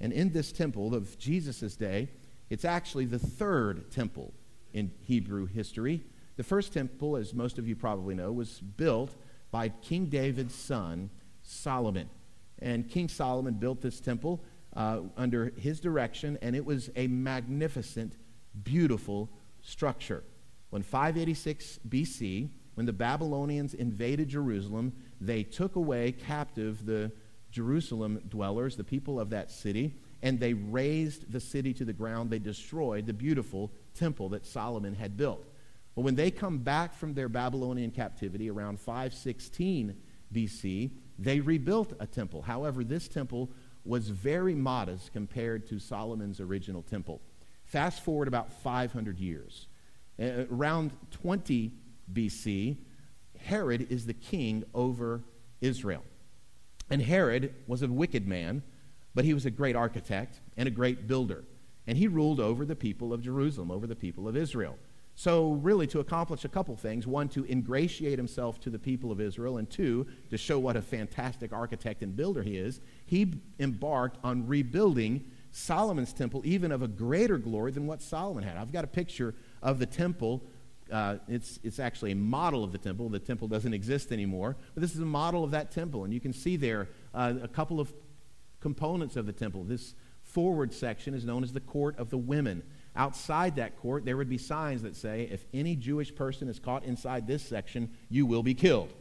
And 0.00 0.12
in 0.12 0.32
this 0.32 0.52
temple 0.52 0.94
of 0.94 1.18
Jesus' 1.18 1.76
day, 1.76 2.08
it's 2.50 2.64
actually 2.64 3.06
the 3.06 3.18
third 3.18 3.90
temple 3.90 4.32
in 4.72 4.90
Hebrew 5.00 5.46
history. 5.46 6.02
The 6.36 6.42
first 6.42 6.72
temple, 6.72 7.16
as 7.16 7.32
most 7.32 7.58
of 7.58 7.66
you 7.66 7.76
probably 7.76 8.14
know, 8.14 8.32
was 8.32 8.60
built 8.60 9.14
by 9.50 9.70
King 9.70 10.06
David's 10.06 10.54
son, 10.54 11.10
Solomon. 11.42 12.10
And 12.58 12.88
King 12.88 13.08
Solomon 13.08 13.54
built 13.54 13.80
this 13.80 14.00
temple 14.00 14.44
uh, 14.74 15.00
under 15.16 15.52
his 15.58 15.80
direction, 15.80 16.38
and 16.42 16.54
it 16.54 16.64
was 16.64 16.90
a 16.94 17.06
magnificent, 17.06 18.16
beautiful 18.62 19.30
structure. 19.60 20.22
When 20.70 20.82
586 20.82 21.80
BC, 21.88 22.48
when 22.74 22.86
the 22.86 22.92
Babylonians 22.92 23.74
invaded 23.74 24.28
Jerusalem, 24.28 24.92
they 25.20 25.42
took 25.42 25.76
away 25.76 26.12
captive 26.12 26.84
the 26.84 27.10
Jerusalem 27.50 28.20
dwellers, 28.28 28.76
the 28.76 28.84
people 28.84 29.18
of 29.18 29.30
that 29.30 29.50
city, 29.50 29.94
and 30.22 30.38
they 30.38 30.52
razed 30.54 31.30
the 31.32 31.40
city 31.40 31.72
to 31.74 31.84
the 31.84 31.92
ground. 31.92 32.30
They 32.30 32.38
destroyed 32.38 33.06
the 33.06 33.12
beautiful 33.12 33.72
temple 33.94 34.28
that 34.30 34.44
Solomon 34.44 34.94
had 34.94 35.16
built. 35.16 35.46
But 35.94 36.02
when 36.02 36.14
they 36.14 36.30
come 36.30 36.58
back 36.58 36.94
from 36.94 37.14
their 37.14 37.28
Babylonian 37.28 37.90
captivity 37.90 38.50
around 38.50 38.78
516 38.78 39.96
BC, 40.34 40.90
they 41.18 41.40
rebuilt 41.40 41.94
a 41.98 42.06
temple. 42.06 42.42
However, 42.42 42.84
this 42.84 43.08
temple 43.08 43.50
was 43.84 44.10
very 44.10 44.54
modest 44.54 45.12
compared 45.12 45.66
to 45.68 45.78
Solomon's 45.78 46.40
original 46.40 46.82
temple. 46.82 47.22
Fast 47.66 48.02
forward 48.04 48.28
about 48.28 48.52
500 48.62 49.18
years. 49.18 49.66
Around 50.18 50.92
20 51.10 51.72
BC, 52.12 52.76
Herod 53.38 53.88
is 53.90 54.06
the 54.06 54.14
king 54.14 54.64
over 54.72 55.22
Israel. 55.60 56.04
And 56.88 57.02
Herod 57.02 57.54
was 57.66 57.82
a 57.82 57.88
wicked 57.88 58.26
man, 58.26 58.62
but 59.14 59.24
he 59.24 59.34
was 59.34 59.46
a 59.46 59.50
great 59.50 59.76
architect 59.76 60.40
and 60.56 60.68
a 60.68 60.70
great 60.70 61.06
builder. 61.06 61.44
And 61.86 61.98
he 61.98 62.06
ruled 62.06 62.40
over 62.40 62.64
the 62.64 62.76
people 62.76 63.12
of 63.12 63.20
Jerusalem, 63.20 63.70
over 63.70 63.86
the 63.86 63.96
people 63.96 64.28
of 64.28 64.36
Israel. 64.36 64.78
So, 65.18 65.52
really, 65.52 65.86
to 65.88 66.00
accomplish 66.00 66.44
a 66.44 66.48
couple 66.48 66.76
things 66.76 67.06
one, 67.06 67.28
to 67.30 67.50
ingratiate 67.50 68.18
himself 68.18 68.60
to 68.60 68.70
the 68.70 68.78
people 68.78 69.10
of 69.10 69.18
Israel, 69.20 69.56
and 69.56 69.68
two, 69.68 70.06
to 70.28 70.36
show 70.36 70.58
what 70.58 70.76
a 70.76 70.82
fantastic 70.82 71.54
architect 71.54 72.02
and 72.02 72.14
builder 72.14 72.42
he 72.42 72.58
is, 72.58 72.80
he 73.06 73.32
embarked 73.58 74.18
on 74.22 74.46
rebuilding 74.46 75.24
Solomon's 75.56 76.12
temple, 76.12 76.42
even 76.44 76.70
of 76.70 76.82
a 76.82 76.88
greater 76.88 77.38
glory 77.38 77.72
than 77.72 77.86
what 77.86 78.02
Solomon 78.02 78.44
had. 78.44 78.58
I've 78.58 78.72
got 78.72 78.84
a 78.84 78.88
picture 78.88 79.34
of 79.62 79.78
the 79.78 79.86
temple. 79.86 80.42
Uh, 80.92 81.16
it's, 81.28 81.58
it's 81.62 81.78
actually 81.78 82.12
a 82.12 82.16
model 82.16 82.62
of 82.62 82.72
the 82.72 82.78
temple. 82.78 83.08
The 83.08 83.18
temple 83.18 83.48
doesn't 83.48 83.72
exist 83.72 84.12
anymore, 84.12 84.54
but 84.74 84.82
this 84.82 84.94
is 84.94 85.00
a 85.00 85.06
model 85.06 85.44
of 85.44 85.52
that 85.52 85.70
temple. 85.70 86.04
And 86.04 86.12
you 86.12 86.20
can 86.20 86.34
see 86.34 86.56
there 86.56 86.88
uh, 87.14 87.34
a 87.42 87.48
couple 87.48 87.80
of 87.80 87.90
components 88.60 89.16
of 89.16 89.24
the 89.24 89.32
temple. 89.32 89.64
This 89.64 89.94
forward 90.22 90.74
section 90.74 91.14
is 91.14 91.24
known 91.24 91.42
as 91.42 91.54
the 91.54 91.60
court 91.60 91.98
of 91.98 92.10
the 92.10 92.18
women. 92.18 92.62
Outside 92.94 93.56
that 93.56 93.78
court, 93.78 94.04
there 94.04 94.18
would 94.18 94.28
be 94.28 94.38
signs 94.38 94.82
that 94.82 94.94
say, 94.94 95.26
if 95.32 95.46
any 95.54 95.74
Jewish 95.74 96.14
person 96.14 96.50
is 96.50 96.58
caught 96.58 96.84
inside 96.84 97.26
this 97.26 97.42
section, 97.42 97.88
you 98.10 98.26
will 98.26 98.42
be 98.42 98.54
killed. 98.54 98.92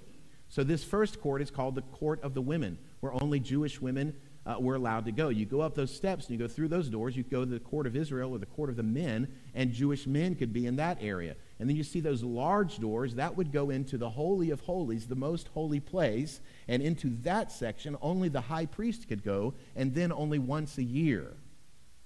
So, 0.47 0.63
this 0.63 0.85
first 0.85 1.19
court 1.19 1.41
is 1.41 1.51
called 1.51 1.75
the 1.75 1.81
court 1.81 2.23
of 2.23 2.33
the 2.33 2.41
women, 2.41 2.77
where 3.01 3.11
only 3.11 3.39
Jewish 3.41 3.81
women 3.81 4.15
uh, 4.45 4.57
were 4.59 4.75
allowed 4.75 5.05
to 5.05 5.11
go. 5.11 5.29
You 5.29 5.45
go 5.45 5.61
up 5.61 5.73
those 5.73 5.93
steps 5.93 6.25
and 6.25 6.39
you 6.39 6.47
go 6.47 6.51
through 6.51 6.67
those 6.67 6.89
doors, 6.89 7.17
you 7.17 7.23
go 7.23 7.43
to 7.43 7.49
the 7.49 7.59
court 7.59 7.87
of 7.87 7.95
Israel 7.95 8.35
or 8.35 8.37
the 8.37 8.45
court 8.45 8.69
of 8.69 8.75
the 8.75 8.83
men, 8.83 9.27
and 9.55 9.71
Jewish 9.71 10.05
men 10.05 10.35
could 10.35 10.53
be 10.53 10.67
in 10.67 10.75
that 10.75 10.99
area. 11.01 11.35
And 11.59 11.67
then 11.67 11.75
you 11.75 11.83
see 11.83 11.99
those 11.99 12.21
large 12.21 12.77
doors, 12.77 13.15
that 13.15 13.35
would 13.35 13.51
go 13.51 13.69
into 13.69 13.97
the 13.97 14.09
Holy 14.09 14.51
of 14.51 14.61
Holies, 14.61 15.07
the 15.07 15.15
most 15.15 15.47
holy 15.49 15.79
place. 15.79 16.41
And 16.67 16.83
into 16.83 17.09
that 17.23 17.51
section, 17.51 17.97
only 18.01 18.29
the 18.29 18.41
high 18.41 18.65
priest 18.65 19.07
could 19.07 19.23
go, 19.23 19.53
and 19.75 19.95
then 19.95 20.11
only 20.11 20.37
once 20.37 20.77
a 20.77 20.83
year 20.83 21.33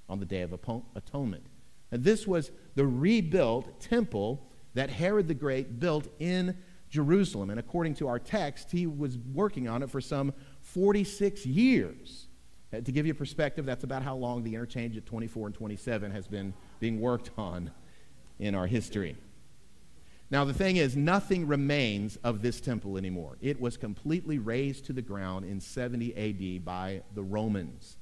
on 0.07 0.19
the 0.19 0.25
Day 0.25 0.41
of 0.41 0.53
Atonement. 0.95 1.43
And 1.91 2.03
this 2.03 2.25
was 2.25 2.51
the 2.75 2.85
rebuilt 2.85 3.79
temple 3.81 4.45
that 4.75 4.89
Herod 4.89 5.27
the 5.27 5.33
Great 5.33 5.79
built 5.79 6.07
in 6.19 6.55
Jerusalem. 6.89 7.49
And 7.49 7.59
according 7.59 7.95
to 7.95 8.07
our 8.07 8.19
text, 8.19 8.71
he 8.71 8.87
was 8.87 9.17
working 9.17 9.67
on 9.67 9.83
it 9.83 9.89
for 9.89 10.01
some 10.01 10.33
46 10.61 11.45
years. 11.45 12.27
Uh, 12.71 12.81
to 12.81 12.91
give 12.91 13.05
you 13.05 13.11
a 13.11 13.15
perspective, 13.15 13.65
that's 13.65 13.83
about 13.83 14.03
how 14.03 14.15
long 14.15 14.43
the 14.43 14.53
interchange 14.53 14.95
at 14.95 15.05
24 15.05 15.47
and 15.47 15.55
27 15.55 16.11
has 16.11 16.27
been 16.27 16.53
being 16.79 16.99
worked 16.99 17.31
on 17.37 17.71
in 18.37 18.55
our 18.55 18.67
history. 18.67 19.15
Now, 20.31 20.45
the 20.45 20.53
thing 20.53 20.77
is, 20.77 20.95
nothing 20.95 21.47
remains 21.47 22.17
of 22.23 22.43
this 22.43 22.61
temple 22.61 22.97
anymore. 22.97 23.37
It 23.41 23.59
was 23.59 23.77
completely 23.77 24.37
razed 24.37 24.85
to 24.85 24.93
the 24.93 25.01
ground 25.01 25.45
in 25.45 25.59
70 25.59 26.15
AD 26.15 26.63
by 26.63 27.01
the 27.15 27.23
Romans. 27.23 27.97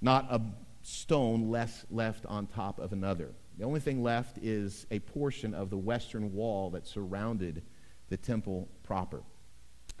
Not 0.00 0.26
a 0.30 0.40
stone 0.82 1.50
less 1.50 1.84
left 1.90 2.24
on 2.26 2.46
top 2.46 2.78
of 2.78 2.92
another. 2.94 3.32
The 3.58 3.64
only 3.64 3.80
thing 3.80 4.02
left 4.02 4.38
is 4.38 4.86
a 4.90 5.00
portion 5.00 5.52
of 5.52 5.68
the 5.68 5.76
western 5.76 6.32
wall 6.32 6.70
that 6.70 6.86
surrounded 6.86 7.62
the 8.08 8.16
temple 8.16 8.68
proper. 8.82 9.22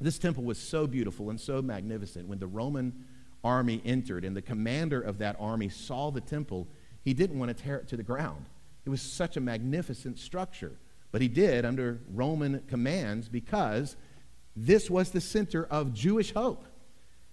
This 0.00 0.18
temple 0.18 0.44
was 0.44 0.58
so 0.58 0.86
beautiful 0.86 1.28
and 1.28 1.40
so 1.40 1.60
magnificent. 1.60 2.28
When 2.28 2.38
the 2.38 2.46
Roman 2.46 3.04
army 3.46 3.80
entered 3.84 4.24
and 4.24 4.36
the 4.36 4.42
commander 4.42 5.00
of 5.00 5.18
that 5.18 5.36
army 5.38 5.68
saw 5.68 6.10
the 6.10 6.20
temple, 6.20 6.66
he 7.04 7.14
didn't 7.14 7.38
want 7.38 7.56
to 7.56 7.62
tear 7.62 7.76
it 7.76 7.88
to 7.88 7.96
the 7.96 8.02
ground. 8.02 8.46
It 8.84 8.90
was 8.90 9.00
such 9.00 9.36
a 9.36 9.40
magnificent 9.40 10.18
structure. 10.18 10.72
But 11.12 11.22
he 11.22 11.28
did 11.28 11.64
under 11.64 12.00
Roman 12.12 12.62
commands 12.66 13.28
because 13.28 13.96
this 14.56 14.90
was 14.90 15.10
the 15.10 15.20
center 15.20 15.64
of 15.64 15.94
Jewish 15.94 16.32
hope. 16.32 16.64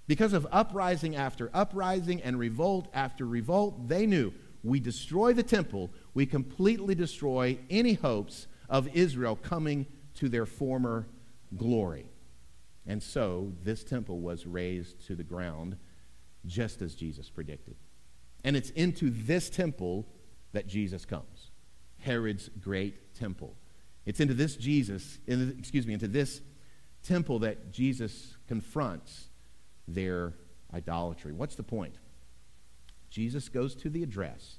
Because 0.05 0.33
of 0.33 0.45
uprising 0.51 1.15
after 1.15 1.49
uprising 1.53 2.21
and 2.21 2.37
revolt 2.37 2.87
after 2.93 3.25
revolt, 3.25 3.87
they 3.87 4.05
knew 4.05 4.33
we 4.63 4.79
destroy 4.79 5.33
the 5.33 5.43
temple, 5.43 5.89
we 6.13 6.25
completely 6.25 6.95
destroy 6.95 7.57
any 7.69 7.93
hopes 7.93 8.47
of 8.69 8.87
Israel 8.95 9.35
coming 9.35 9.85
to 10.15 10.29
their 10.29 10.45
former 10.45 11.07
glory. 11.57 12.05
And 12.85 13.01
so 13.01 13.51
this 13.63 13.83
temple 13.83 14.19
was 14.19 14.45
razed 14.45 15.05
to 15.07 15.15
the 15.15 15.23
ground 15.23 15.77
just 16.45 16.81
as 16.81 16.95
Jesus 16.95 17.29
predicted. 17.29 17.75
And 18.43 18.55
it's 18.55 18.69
into 18.71 19.09
this 19.09 19.49
temple 19.49 20.05
that 20.51 20.67
Jesus 20.67 21.05
comes 21.05 21.51
Herod's 21.99 22.49
great 22.59 23.15
temple. 23.15 23.55
It's 24.05 24.19
into 24.19 24.33
this 24.33 24.55
Jesus, 24.57 25.19
excuse 25.27 25.87
me, 25.87 25.93
into 25.93 26.09
this 26.09 26.41
temple 27.03 27.39
that 27.39 27.71
Jesus 27.71 28.35
confronts 28.47 29.29
their 29.87 30.33
idolatry. 30.73 31.31
What's 31.31 31.55
the 31.55 31.63
point? 31.63 31.95
Jesus 33.09 33.47
goes 33.47 33.75
to 33.75 33.89
the 33.89 34.03
address, 34.03 34.57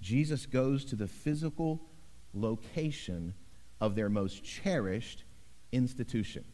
Jesus 0.00 0.46
goes 0.46 0.84
to 0.86 0.96
the 0.96 1.08
physical 1.08 1.80
location 2.34 3.34
of 3.80 3.94
their 3.94 4.10
most 4.10 4.44
cherished 4.44 5.24
institution. 5.72 6.44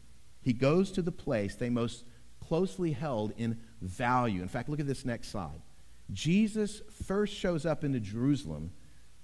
He 0.41 0.53
goes 0.53 0.91
to 0.91 1.01
the 1.01 1.11
place 1.11 1.55
they 1.55 1.69
most 1.69 2.05
closely 2.39 2.91
held 2.93 3.33
in 3.37 3.59
value. 3.81 4.41
In 4.41 4.47
fact, 4.47 4.69
look 4.69 4.79
at 4.79 4.87
this 4.87 5.05
next 5.05 5.29
slide. 5.29 5.61
Jesus 6.11 6.81
first 7.05 7.33
shows 7.33 7.65
up 7.65 7.83
into 7.83 7.99
Jerusalem 7.99 8.71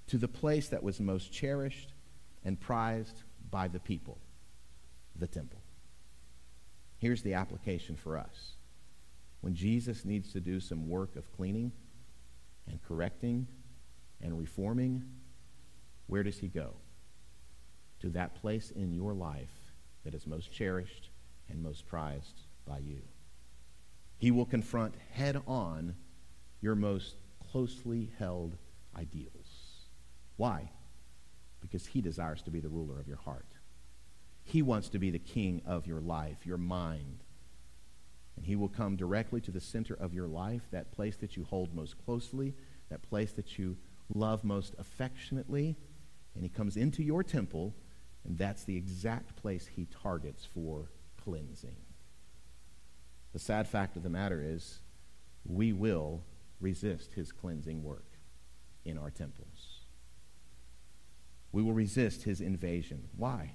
to 0.08 0.18
the 0.18 0.28
place 0.28 0.70
that 0.70 0.84
was 0.84 1.00
most 1.00 1.32
cherished 1.32 1.94
and 2.44 2.60
prized 2.60 3.24
by 3.52 3.68
the 3.68 3.80
people 3.80 4.18
the 5.20 5.28
temple. 5.28 5.60
Here's 7.00 7.22
the 7.24 7.34
application 7.34 7.96
for 7.96 8.18
us 8.18 8.54
when 9.42 9.54
Jesus 9.54 10.06
needs 10.06 10.32
to 10.34 10.40
do 10.40 10.60
some 10.60 10.90
work 10.90 11.16
of 11.16 11.32
cleaning 11.36 11.72
and 12.68 12.82
correcting 12.84 13.48
and 14.22 14.38
reforming, 14.38 15.04
where 16.08 16.24
does 16.24 16.40
he 16.40 16.48
go? 16.48 16.74
To 18.02 18.10
that 18.10 18.36
place 18.36 18.72
in 18.72 18.94
your 18.94 19.14
life 19.14 19.74
that 20.04 20.14
is 20.14 20.26
most 20.26 20.52
cherished 20.52 21.10
and 21.50 21.62
most 21.62 21.86
prized 21.86 22.42
by 22.66 22.80
you. 22.80 23.02
He 24.18 24.32
will 24.32 24.46
confront 24.46 24.96
head 25.12 25.42
on 25.48 25.96
your 26.62 26.76
most 26.76 27.16
closely 27.52 28.12
held 28.18 28.58
ideals. 28.98 29.88
Why? 30.38 30.72
Because 31.62 31.86
he 31.86 32.02
desires 32.02 32.42
to 32.44 32.52
be 32.52 32.60
the 32.60 32.70
ruler 32.70 33.00
of 33.00 33.08
your 33.08 33.18
heart. 33.18 33.54
He 34.44 34.62
wants 34.62 34.90
to 34.90 35.00
be 35.00 35.12
the 35.12 35.20
king 35.20 35.62
of 35.66 35.88
your 35.88 36.00
life, 36.00 36.46
your 36.46 36.58
mind, 36.58 37.24
and 38.38 38.46
he 38.46 38.56
will 38.56 38.70
come 38.70 38.96
directly 38.96 39.42
to 39.42 39.52
the 39.52 39.60
center 39.60 39.96
of 39.96 40.14
your 40.14 40.28
life, 40.28 40.62
that 40.72 40.92
place 40.92 41.18
that 41.18 41.36
you 41.36 41.44
hold 41.44 41.74
most 41.74 41.96
closely, 42.06 42.54
that 42.90 43.02
place 43.02 43.34
that 43.34 43.58
you 43.58 43.76
love 44.14 44.44
most 44.44 44.76
affectionately. 44.78 45.76
And 46.36 46.44
he 46.44 46.50
comes 46.50 46.78
into 46.78 47.04
your 47.04 47.24
temple, 47.24 47.74
and 48.24 48.38
that's 48.38 48.64
the 48.64 48.78
exact 48.78 49.36
place 49.36 49.68
he 49.76 49.88
targets 50.04 50.46
for 50.46 50.92
cleansing. 51.22 51.76
The 53.34 53.40
sad 53.40 53.68
fact 53.68 53.96
of 53.96 54.04
the 54.04 54.10
matter 54.10 54.42
is, 54.44 54.80
we 55.46 55.74
will 55.74 56.24
resist 56.60 57.14
his 57.14 57.32
cleansing 57.32 57.84
work 57.84 58.18
in 58.84 58.98
our 58.98 59.10
temples. 59.10 59.82
We 61.52 61.62
will 61.62 61.74
resist 61.74 62.24
his 62.24 62.42
invasion. 62.42 63.10
Why? 63.16 63.54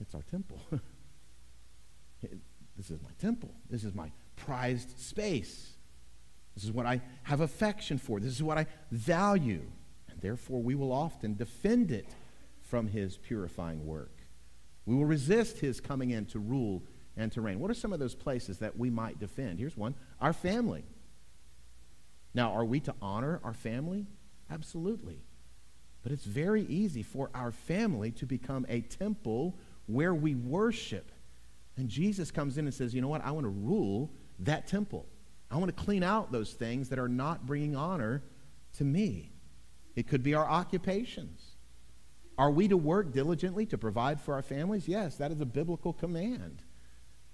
It's 0.00 0.14
our 0.14 0.22
temple. 0.22 0.60
This 2.80 2.90
is 2.90 3.02
my 3.02 3.10
temple. 3.18 3.52
This 3.68 3.84
is 3.84 3.94
my 3.94 4.10
prized 4.36 4.98
space. 4.98 5.72
This 6.54 6.64
is 6.64 6.72
what 6.72 6.86
I 6.86 7.02
have 7.24 7.42
affection 7.42 7.98
for. 7.98 8.20
This 8.20 8.32
is 8.32 8.42
what 8.42 8.56
I 8.56 8.66
value. 8.90 9.70
And 10.08 10.18
therefore, 10.22 10.62
we 10.62 10.74
will 10.74 10.90
often 10.90 11.36
defend 11.36 11.90
it 11.90 12.06
from 12.62 12.88
his 12.88 13.18
purifying 13.18 13.84
work. 13.84 14.16
We 14.86 14.94
will 14.94 15.04
resist 15.04 15.58
his 15.58 15.78
coming 15.78 16.10
in 16.10 16.24
to 16.26 16.38
rule 16.38 16.82
and 17.20 17.44
reign. 17.44 17.60
What 17.60 17.70
are 17.70 17.74
some 17.74 17.92
of 17.92 17.98
those 17.98 18.14
places 18.14 18.58
that 18.58 18.78
we 18.78 18.90
might 18.90 19.18
defend? 19.18 19.58
Here's 19.58 19.76
one 19.76 19.94
our 20.20 20.32
family. 20.32 20.84
Now, 22.32 22.52
are 22.52 22.64
we 22.64 22.80
to 22.80 22.94
honor 23.02 23.40
our 23.42 23.54
family? 23.54 24.06
Absolutely. 24.50 25.20
But 26.02 26.12
it's 26.12 26.24
very 26.24 26.62
easy 26.62 27.02
for 27.02 27.30
our 27.34 27.50
family 27.50 28.12
to 28.12 28.26
become 28.26 28.64
a 28.68 28.80
temple 28.80 29.56
where 29.86 30.14
we 30.14 30.34
worship 30.34 31.10
and 31.80 31.88
Jesus 31.88 32.30
comes 32.30 32.58
in 32.58 32.66
and 32.66 32.74
says, 32.74 32.94
You 32.94 33.00
know 33.00 33.08
what? 33.08 33.24
I 33.24 33.30
want 33.30 33.44
to 33.44 33.50
rule 33.50 34.10
that 34.40 34.66
temple. 34.66 35.06
I 35.50 35.56
want 35.56 35.74
to 35.74 35.82
clean 35.84 36.02
out 36.02 36.30
those 36.30 36.52
things 36.52 36.90
that 36.90 36.98
are 36.98 37.08
not 37.08 37.46
bringing 37.46 37.74
honor 37.74 38.22
to 38.76 38.84
me. 38.84 39.32
It 39.96 40.06
could 40.06 40.22
be 40.22 40.34
our 40.34 40.46
occupations. 40.46 41.56
Are 42.38 42.50
we 42.50 42.68
to 42.68 42.76
work 42.76 43.12
diligently 43.12 43.66
to 43.66 43.78
provide 43.78 44.20
for 44.20 44.34
our 44.34 44.42
families? 44.42 44.88
Yes, 44.88 45.16
that 45.16 45.32
is 45.32 45.40
a 45.40 45.46
biblical 45.46 45.92
command. 45.92 46.62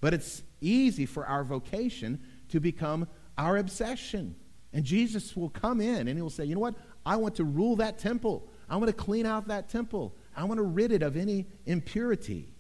But 0.00 0.14
it's 0.14 0.42
easy 0.60 1.06
for 1.06 1.26
our 1.26 1.44
vocation 1.44 2.20
to 2.48 2.60
become 2.60 3.08
our 3.38 3.56
obsession. 3.56 4.36
And 4.72 4.84
Jesus 4.84 5.36
will 5.36 5.48
come 5.48 5.80
in 5.80 6.08
and 6.08 6.18
he 6.18 6.22
will 6.22 6.30
say, 6.30 6.44
You 6.44 6.54
know 6.54 6.60
what? 6.60 6.74
I 7.04 7.16
want 7.16 7.36
to 7.36 7.44
rule 7.44 7.76
that 7.76 7.98
temple. 7.98 8.48
I 8.68 8.76
want 8.76 8.88
to 8.88 8.92
clean 8.92 9.26
out 9.26 9.48
that 9.48 9.68
temple. 9.68 10.14
I 10.36 10.44
want 10.44 10.58
to 10.58 10.64
rid 10.64 10.92
it 10.92 11.02
of 11.02 11.16
any 11.16 11.46
impurity. 11.64 12.52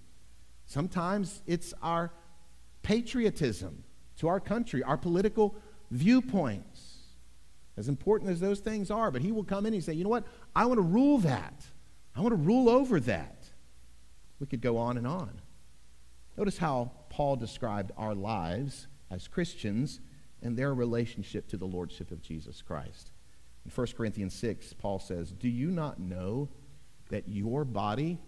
Sometimes 0.66 1.42
it's 1.46 1.74
our 1.82 2.12
patriotism 2.82 3.84
to 4.18 4.28
our 4.28 4.40
country, 4.40 4.82
our 4.82 4.96
political 4.96 5.56
viewpoints. 5.90 6.94
As 7.76 7.88
important 7.88 8.30
as 8.30 8.40
those 8.40 8.60
things 8.60 8.90
are, 8.90 9.10
but 9.10 9.20
he 9.20 9.32
will 9.32 9.44
come 9.44 9.66
in 9.66 9.74
and 9.74 9.84
say, 9.84 9.92
you 9.92 10.04
know 10.04 10.10
what? 10.10 10.24
I 10.54 10.64
want 10.64 10.78
to 10.78 10.82
rule 10.82 11.18
that. 11.18 11.66
I 12.14 12.20
want 12.20 12.32
to 12.32 12.36
rule 12.36 12.70
over 12.70 12.98
that. 13.00 13.44
We 14.40 14.46
could 14.46 14.62
go 14.62 14.78
on 14.78 14.96
and 14.96 15.06
on. 15.06 15.40
Notice 16.36 16.58
how 16.58 16.92
Paul 17.08 17.36
described 17.36 17.92
our 17.96 18.14
lives 18.14 18.88
as 19.10 19.28
Christians 19.28 20.00
and 20.42 20.56
their 20.56 20.74
relationship 20.74 21.48
to 21.48 21.56
the 21.56 21.66
Lordship 21.66 22.10
of 22.10 22.20
Jesus 22.20 22.60
Christ. 22.62 23.12
In 23.64 23.70
1 23.70 23.86
Corinthians 23.96 24.34
6, 24.34 24.74
Paul 24.74 24.98
says, 24.98 25.32
Do 25.32 25.48
you 25.48 25.70
not 25.70 25.98
know 25.98 26.48
that 27.08 27.28
your 27.28 27.64
body 27.64 28.18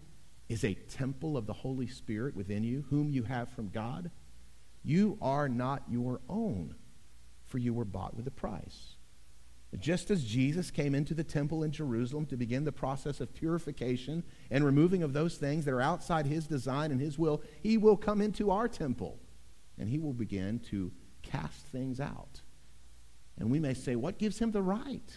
is 0.48 0.64
a 0.64 0.74
temple 0.74 1.36
of 1.36 1.46
the 1.46 1.52
Holy 1.52 1.86
Spirit 1.86 2.34
within 2.34 2.64
you, 2.64 2.84
whom 2.88 3.10
you 3.10 3.24
have 3.24 3.50
from 3.50 3.68
God? 3.68 4.10
You 4.82 5.18
are 5.20 5.48
not 5.48 5.82
your 5.88 6.20
own, 6.28 6.74
for 7.46 7.58
you 7.58 7.74
were 7.74 7.84
bought 7.84 8.16
with 8.16 8.26
a 8.26 8.32
price. 8.32 8.96
Just 9.76 10.10
as 10.10 10.24
Jesus 10.24 10.70
came 10.70 10.94
into 10.94 11.12
the 11.12 11.24
temple 11.24 11.62
in 11.62 11.72
Jerusalem 11.72 12.24
to 12.26 12.36
begin 12.36 12.64
the 12.64 12.72
process 12.72 13.20
of 13.20 13.34
purification 13.34 14.24
and 14.50 14.64
removing 14.64 15.02
of 15.02 15.12
those 15.12 15.36
things 15.36 15.66
that 15.66 15.74
are 15.74 15.80
outside 15.80 16.24
his 16.24 16.46
design 16.46 16.90
and 16.90 17.00
his 17.00 17.18
will, 17.18 17.42
he 17.62 17.76
will 17.76 17.96
come 17.96 18.22
into 18.22 18.50
our 18.50 18.66
temple 18.66 19.18
and 19.78 19.88
he 19.90 19.98
will 19.98 20.14
begin 20.14 20.58
to 20.70 20.90
cast 21.22 21.66
things 21.66 22.00
out. 22.00 22.40
And 23.38 23.50
we 23.50 23.60
may 23.60 23.74
say, 23.74 23.94
what 23.94 24.18
gives 24.18 24.38
him 24.38 24.52
the 24.52 24.62
right? 24.62 25.16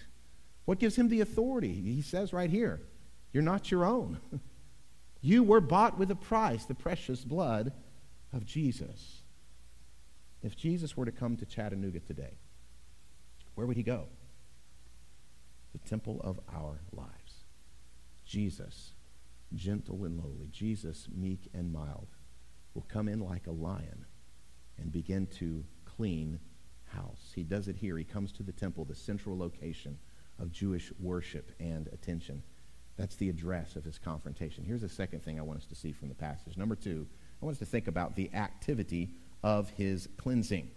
What 0.65 0.79
gives 0.79 0.95
him 0.95 1.07
the 1.07 1.21
authority? 1.21 1.73
He 1.73 2.01
says 2.01 2.33
right 2.33 2.49
here, 2.49 2.81
you're 3.31 3.43
not 3.43 3.71
your 3.71 3.85
own. 3.85 4.19
you 5.21 5.43
were 5.43 5.61
bought 5.61 5.97
with 5.97 6.11
a 6.11 6.15
price, 6.15 6.65
the 6.65 6.75
precious 6.75 7.23
blood 7.23 7.71
of 8.33 8.45
Jesus. 8.45 9.21
If 10.43 10.57
Jesus 10.57 10.97
were 10.97 11.05
to 11.05 11.11
come 11.11 11.37
to 11.37 11.45
Chattanooga 11.45 12.01
today, 12.01 12.37
where 13.55 13.65
would 13.65 13.77
he 13.77 13.83
go? 13.83 14.07
The 15.73 15.89
temple 15.89 16.21
of 16.23 16.39
our 16.53 16.81
lives. 16.91 17.45
Jesus, 18.25 18.93
gentle 19.53 20.03
and 20.05 20.17
lowly, 20.17 20.47
Jesus, 20.51 21.07
meek 21.13 21.49
and 21.53 21.71
mild, 21.71 22.07
will 22.73 22.85
come 22.87 23.07
in 23.07 23.19
like 23.19 23.47
a 23.47 23.51
lion 23.51 24.05
and 24.77 24.91
begin 24.91 25.27
to 25.27 25.63
clean 25.85 26.39
house. 26.85 27.31
He 27.35 27.43
does 27.43 27.67
it 27.67 27.75
here. 27.75 27.97
He 27.97 28.03
comes 28.03 28.31
to 28.33 28.43
the 28.43 28.51
temple, 28.51 28.85
the 28.85 28.95
central 28.95 29.37
location 29.37 29.97
of 30.39 30.51
Jewish 30.51 30.91
worship 30.99 31.51
and 31.59 31.87
attention. 31.87 32.41
That's 32.97 33.15
the 33.15 33.29
address 33.29 33.75
of 33.75 33.83
his 33.83 33.97
confrontation. 33.97 34.63
Here's 34.63 34.81
the 34.81 34.89
second 34.89 35.23
thing 35.23 35.39
I 35.39 35.43
want 35.43 35.59
us 35.59 35.65
to 35.67 35.75
see 35.75 35.91
from 35.91 36.09
the 36.09 36.15
passage. 36.15 36.57
Number 36.57 36.75
two, 36.75 37.07
I 37.41 37.45
want 37.45 37.55
us 37.55 37.59
to 37.59 37.65
think 37.65 37.87
about 37.87 38.15
the 38.15 38.29
activity 38.33 39.15
of 39.43 39.69
his 39.71 40.07
cleansing. 40.17 40.69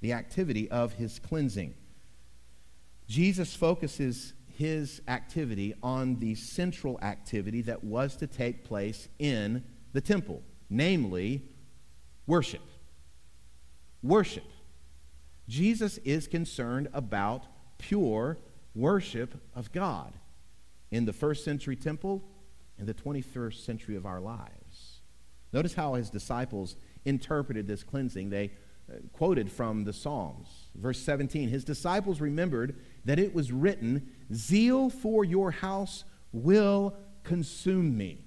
The 0.00 0.12
activity 0.12 0.70
of 0.70 0.92
his 0.94 1.18
cleansing. 1.18 1.74
Jesus 3.06 3.54
focuses 3.54 4.32
his 4.48 5.02
activity 5.06 5.74
on 5.82 6.18
the 6.18 6.34
central 6.34 6.98
activity 7.02 7.62
that 7.62 7.84
was 7.84 8.16
to 8.16 8.26
take 8.26 8.64
place 8.64 9.08
in 9.18 9.62
the 9.92 10.00
temple, 10.00 10.42
namely 10.70 11.42
worship. 12.26 12.62
Worship. 14.02 14.44
Jesus 15.48 15.98
is 15.98 16.26
concerned 16.26 16.88
about 16.92 17.44
pure 17.78 18.38
worship 18.74 19.34
of 19.54 19.72
God 19.72 20.12
in 20.90 21.04
the 21.04 21.12
first 21.12 21.44
century 21.44 21.76
temple 21.76 22.22
and 22.78 22.86
the 22.86 22.94
21st 22.94 23.64
century 23.64 23.96
of 23.96 24.06
our 24.06 24.20
lives. 24.20 25.00
Notice 25.52 25.74
how 25.74 25.94
his 25.94 26.10
disciples 26.10 26.76
interpreted 27.04 27.66
this 27.66 27.82
cleansing. 27.82 28.30
They 28.30 28.52
uh, 28.90 28.96
quoted 29.12 29.50
from 29.50 29.84
the 29.84 29.92
Psalms. 29.92 30.48
Verse 30.74 30.98
17 30.98 31.48
His 31.48 31.64
disciples 31.64 32.20
remembered 32.20 32.76
that 33.06 33.18
it 33.18 33.34
was 33.34 33.50
written, 33.50 34.10
Zeal 34.32 34.90
for 34.90 35.24
your 35.24 35.50
house 35.50 36.04
will 36.32 36.94
consume 37.22 37.96
me. 37.96 38.24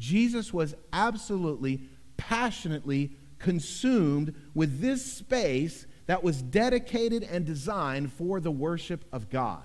Jesus 0.00 0.52
was 0.52 0.74
absolutely, 0.92 1.88
passionately 2.16 3.12
consumed 3.38 4.34
with 4.54 4.80
this 4.80 5.04
space 5.04 5.86
that 6.06 6.24
was 6.24 6.42
dedicated 6.42 7.22
and 7.22 7.44
designed 7.44 8.12
for 8.12 8.40
the 8.40 8.50
worship 8.50 9.04
of 9.12 9.30
God. 9.30 9.62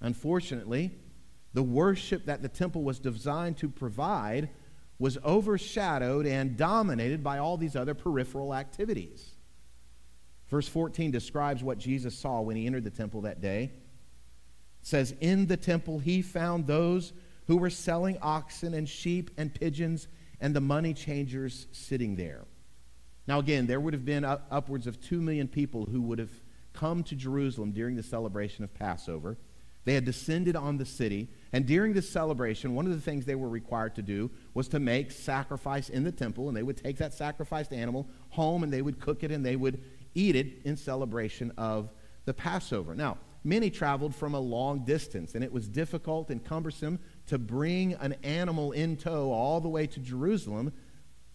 Unfortunately, 0.00 0.90
the 1.52 1.62
worship 1.62 2.26
that 2.26 2.42
the 2.42 2.48
temple 2.48 2.82
was 2.82 2.98
designed 2.98 3.58
to 3.58 3.68
provide 3.68 4.50
was 4.98 5.18
overshadowed 5.24 6.26
and 6.26 6.56
dominated 6.56 7.22
by 7.22 7.38
all 7.38 7.56
these 7.56 7.76
other 7.76 7.94
peripheral 7.94 8.54
activities. 8.54 9.34
Verse 10.50 10.66
14 10.66 11.12
describes 11.12 11.62
what 11.62 11.78
Jesus 11.78 12.18
saw 12.18 12.40
when 12.40 12.56
he 12.56 12.66
entered 12.66 12.84
the 12.84 12.90
temple 12.90 13.22
that 13.22 13.40
day. 13.40 13.64
It 13.64 14.86
says, 14.86 15.14
In 15.20 15.46
the 15.46 15.56
temple 15.56 16.00
he 16.00 16.22
found 16.22 16.66
those 16.66 17.12
who 17.46 17.56
were 17.56 17.70
selling 17.70 18.18
oxen 18.20 18.74
and 18.74 18.88
sheep 18.88 19.30
and 19.36 19.54
pigeons 19.54 20.08
and 20.40 20.54
the 20.54 20.60
money 20.60 20.92
changers 20.92 21.68
sitting 21.72 22.16
there. 22.16 22.44
Now, 23.26 23.38
again, 23.38 23.66
there 23.66 23.78
would 23.78 23.94
have 23.94 24.04
been 24.04 24.24
upwards 24.24 24.88
of 24.88 25.00
2 25.00 25.20
million 25.20 25.46
people 25.46 25.86
who 25.86 26.02
would 26.02 26.18
have 26.18 26.32
come 26.72 27.04
to 27.04 27.14
Jerusalem 27.14 27.70
during 27.70 27.94
the 27.94 28.02
celebration 28.02 28.64
of 28.64 28.74
Passover. 28.74 29.36
They 29.84 29.94
had 29.94 30.04
descended 30.04 30.56
on 30.56 30.78
the 30.78 30.84
city, 30.84 31.28
and 31.52 31.64
during 31.64 31.92
this 31.92 32.08
celebration, 32.08 32.74
one 32.74 32.86
of 32.86 32.92
the 32.92 33.00
things 33.00 33.24
they 33.24 33.34
were 33.34 33.48
required 33.48 33.94
to 33.96 34.02
do 34.02 34.30
was 34.52 34.68
to 34.68 34.80
make 34.80 35.10
sacrifice 35.10 35.88
in 35.88 36.04
the 36.04 36.12
temple, 36.12 36.48
and 36.48 36.56
they 36.56 36.62
would 36.62 36.76
take 36.76 36.98
that 36.98 37.14
sacrificed 37.14 37.72
animal 37.72 38.06
home 38.30 38.62
and 38.62 38.72
they 38.72 38.82
would 38.82 39.00
cook 39.00 39.22
it 39.22 39.30
and 39.30 39.44
they 39.44 39.56
would 39.56 39.82
eat 40.14 40.36
it 40.36 40.62
in 40.64 40.76
celebration 40.76 41.52
of 41.56 41.90
the 42.24 42.34
Passover. 42.34 42.94
Now, 42.94 43.18
many 43.44 43.70
traveled 43.70 44.14
from 44.14 44.34
a 44.34 44.40
long 44.40 44.84
distance, 44.84 45.34
and 45.34 45.42
it 45.42 45.52
was 45.52 45.68
difficult 45.68 46.30
and 46.30 46.44
cumbersome 46.44 46.98
to 47.26 47.38
bring 47.38 47.94
an 47.94 48.14
animal 48.22 48.72
in 48.72 48.96
tow 48.96 49.32
all 49.32 49.60
the 49.60 49.68
way 49.68 49.86
to 49.86 50.00
Jerusalem. 50.00 50.72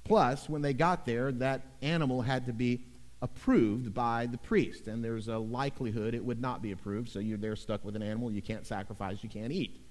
Plus, 0.04 0.48
when 0.48 0.62
they 0.62 0.74
got 0.74 1.06
there, 1.06 1.32
that 1.32 1.62
animal 1.82 2.22
had 2.22 2.46
to 2.46 2.54
be 2.54 2.86
approved 3.22 3.94
by 3.94 4.28
the 4.28 4.38
priest, 4.38 4.88
and 4.88 5.04
there's 5.04 5.28
a 5.30 5.38
likelihood 5.38 6.14
it 6.14 6.24
would 6.24 6.40
not 6.40 6.62
be 6.62 6.72
approved, 6.72 7.10
so 7.10 7.20
you're 7.20 7.38
there 7.38 7.56
stuck 7.56 7.84
with 7.84 7.96
an 7.96 8.04
animal 8.04 8.32
you 8.32 8.42
can't 8.42 8.68
sacrifice, 8.68 9.24
you 9.24 9.30
can't 9.30 9.52
eat. 9.52 9.82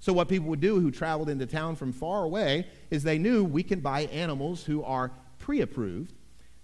So, 0.00 0.14
what 0.14 0.28
people 0.28 0.48
would 0.48 0.60
do 0.60 0.80
who 0.80 0.90
traveled 0.90 1.28
into 1.28 1.46
town 1.46 1.76
from 1.76 1.92
far 1.92 2.24
away 2.24 2.66
is 2.90 3.02
they 3.02 3.18
knew 3.18 3.44
we 3.44 3.62
can 3.62 3.80
buy 3.80 4.02
animals 4.04 4.64
who 4.64 4.82
are 4.82 5.12
pre 5.38 5.60
approved 5.60 6.14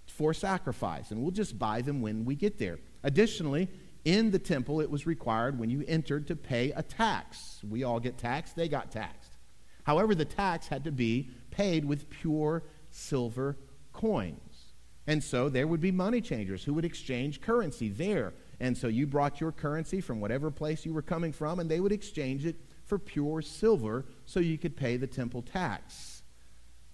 for 0.07 0.33
sacrifice, 0.35 1.11
and 1.11 1.23
we'll 1.23 1.31
just 1.31 1.59
buy 1.59 1.83
them 1.83 2.01
when 2.01 2.25
we 2.25 2.35
get 2.35 2.59
there. 2.59 2.79
Additionally, 3.03 3.69
in 4.05 4.31
the 4.31 4.38
temple, 4.38 4.81
it 4.81 4.90
was 4.90 5.07
required 5.07 5.59
when 5.59 5.69
you 5.69 5.85
entered 5.88 6.27
to 6.29 6.37
pay 6.37 6.71
a 6.73 6.83
tax. 6.83 7.61
We 7.69 7.83
all 7.85 8.01
get 8.01 8.19
taxed, 8.19 8.57
they 8.57 8.69
got 8.69 8.90
taxed. 8.90 9.37
However, 9.85 10.14
the 10.14 10.25
tax 10.25 10.69
had 10.69 10.85
to 10.85 10.92
be 10.92 11.31
paid 11.51 11.85
with 11.85 12.11
pure 12.11 12.62
silver 12.90 13.57
coins. 13.92 14.75
And 15.07 15.23
so 15.23 15.49
there 15.49 15.66
would 15.66 15.81
be 15.81 15.92
money 15.92 16.21
changers 16.21 16.64
who 16.64 16.75
would 16.75 16.85
exchange 16.85 17.40
currency 17.40 17.88
there. 17.88 18.35
And 18.59 18.77
so 18.77 18.88
you 18.88 19.07
brought 19.07 19.40
your 19.40 19.53
currency 19.53 20.01
from 20.01 20.21
whatever 20.21 20.51
place 20.51 20.85
you 20.85 20.92
were 20.92 21.03
coming 21.03 21.33
from, 21.33 21.61
and 21.61 21.71
they 21.71 21.81
would 21.81 21.92
exchange 21.92 22.47
it 22.47 22.57
for 22.85 22.99
pure 22.99 23.42
silver 23.42 24.07
so 24.25 24.40
you 24.40 24.59
could 24.59 24.77
pay 24.77 24.97
the 24.97 25.07
temple 25.07 25.42
tax. 25.42 26.23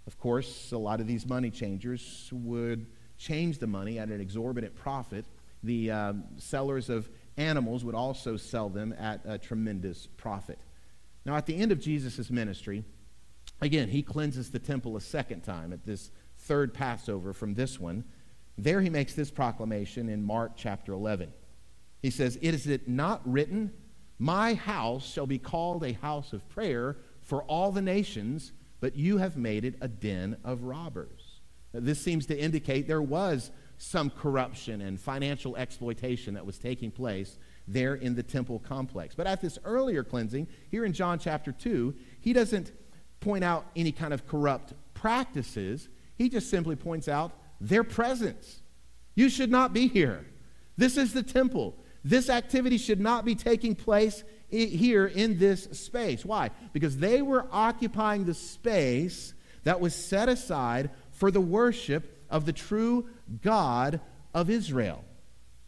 Of 0.07 0.19
course, 0.19 0.73
a 0.73 0.79
lot 0.79 1.01
of 1.01 1.07
these 1.07 1.27
money 1.27 1.51
changers 1.51 2.29
would 2.33 2.87
change 3.23 3.59
the 3.59 3.67
money 3.67 3.99
at 3.99 4.09
an 4.09 4.21
exorbitant 4.21 4.75
profit 4.75 5.25
the 5.63 5.91
uh, 5.91 6.13
sellers 6.39 6.89
of 6.89 7.09
animals 7.37 7.85
would 7.85 7.95
also 7.95 8.37
sell 8.37 8.69
them 8.69 8.95
at 8.99 9.21
a 9.25 9.39
tremendous 9.39 10.09
profit. 10.17 10.59
Now, 11.25 11.37
at 11.37 11.47
the 11.47 11.57
end 11.57 11.71
of 11.71 11.81
Jesus' 11.81 12.31
ministry, 12.31 12.85
again, 13.61 13.89
he 13.89 14.03
cleanses 14.03 14.51
the 14.51 14.59
temple 14.59 14.97
a 14.97 15.01
second 15.01 15.43
time 15.43 15.73
at 15.73 15.87
this 15.87 16.11
third 16.37 16.75
Passover 16.75 17.33
from 17.33 17.55
this 17.55 17.79
one. 17.79 18.05
There 18.59 18.81
he 18.81 18.91
makes 18.91 19.15
this 19.15 19.31
proclamation 19.31 20.09
in 20.09 20.23
Mark 20.23 20.53
chapter 20.57 20.93
11. 20.93 21.33
He 22.03 22.11
says, 22.11 22.37
Is 22.37 22.67
it 22.67 22.89
not 22.89 23.23
written, 23.25 23.73
My 24.19 24.55
house 24.55 25.07
shall 25.07 25.27
be 25.27 25.39
called 25.39 25.85
a 25.85 25.93
house 25.93 26.33
of 26.33 26.49
prayer 26.49 26.97
for 27.21 27.45
all 27.45 27.71
the 27.71 27.83
nations, 27.83 28.53
but 28.81 28.97
you 28.97 29.19
have 29.19 29.37
made 29.37 29.65
it 29.65 29.77
a 29.81 29.87
den 29.87 30.37
of 30.43 30.65
robbers? 30.65 31.22
This 31.73 32.01
seems 32.01 32.27
to 32.27 32.39
indicate 32.39 32.87
there 32.87 33.03
was 33.03 33.51
some 33.79 34.11
corruption 34.11 34.81
and 34.81 35.01
financial 35.01 35.57
exploitation 35.57 36.35
that 36.35 36.47
was 36.47 36.59
taking 36.59 36.91
place 36.91 37.39
there 37.67 37.95
in 37.95 38.15
the 38.15 38.23
temple 38.23 38.59
complex. 38.61 39.15
But 39.15 39.27
at 39.27 39.41
this 39.41 39.59
earlier 39.65 40.05
cleansing, 40.05 40.47
here 40.71 40.85
in 40.85 40.93
John 40.93 41.19
chapter 41.19 41.53
2, 41.53 41.95
he 42.21 42.33
doesn't 42.33 42.73
point 43.21 43.43
out 43.45 43.67
any 43.75 43.93
kind 43.93 44.13
of 44.13 44.27
corrupt 44.27 44.75
practices. 44.95 45.89
He 46.17 46.29
just 46.29 46.51
simply 46.51 46.77
points 46.77 47.09
out 47.09 47.33
their 47.61 47.85
presence. 47.85 48.63
You 49.15 49.29
should 49.29 49.51
not 49.51 49.73
be 49.73 49.89
here. 49.89 50.27
This 50.77 50.97
is 50.97 51.13
the 51.13 51.23
temple. 51.23 51.77
This 52.05 52.29
activity 52.29 52.79
should 52.79 53.01
not 53.01 53.25
be 53.25 53.35
taking 53.35 53.75
place 53.75 54.25
here 54.49 55.07
in 55.07 55.39
this 55.39 55.65
space. 55.73 56.25
Why? 56.25 56.51
Because 56.73 56.99
they 56.99 57.23
were 57.23 57.47
occupying 57.51 58.25
the 58.25 58.35
space 58.35 59.35
that 59.65 59.81
was 59.81 59.95
set 59.95 60.29
aside 60.29 60.91
for 61.23 61.31
the 61.31 61.41
worship 61.41 62.21
of 62.31 62.47
the 62.47 62.53
true 62.53 63.09
God 63.43 64.01
of 64.35 64.51
Israel. 64.51 65.05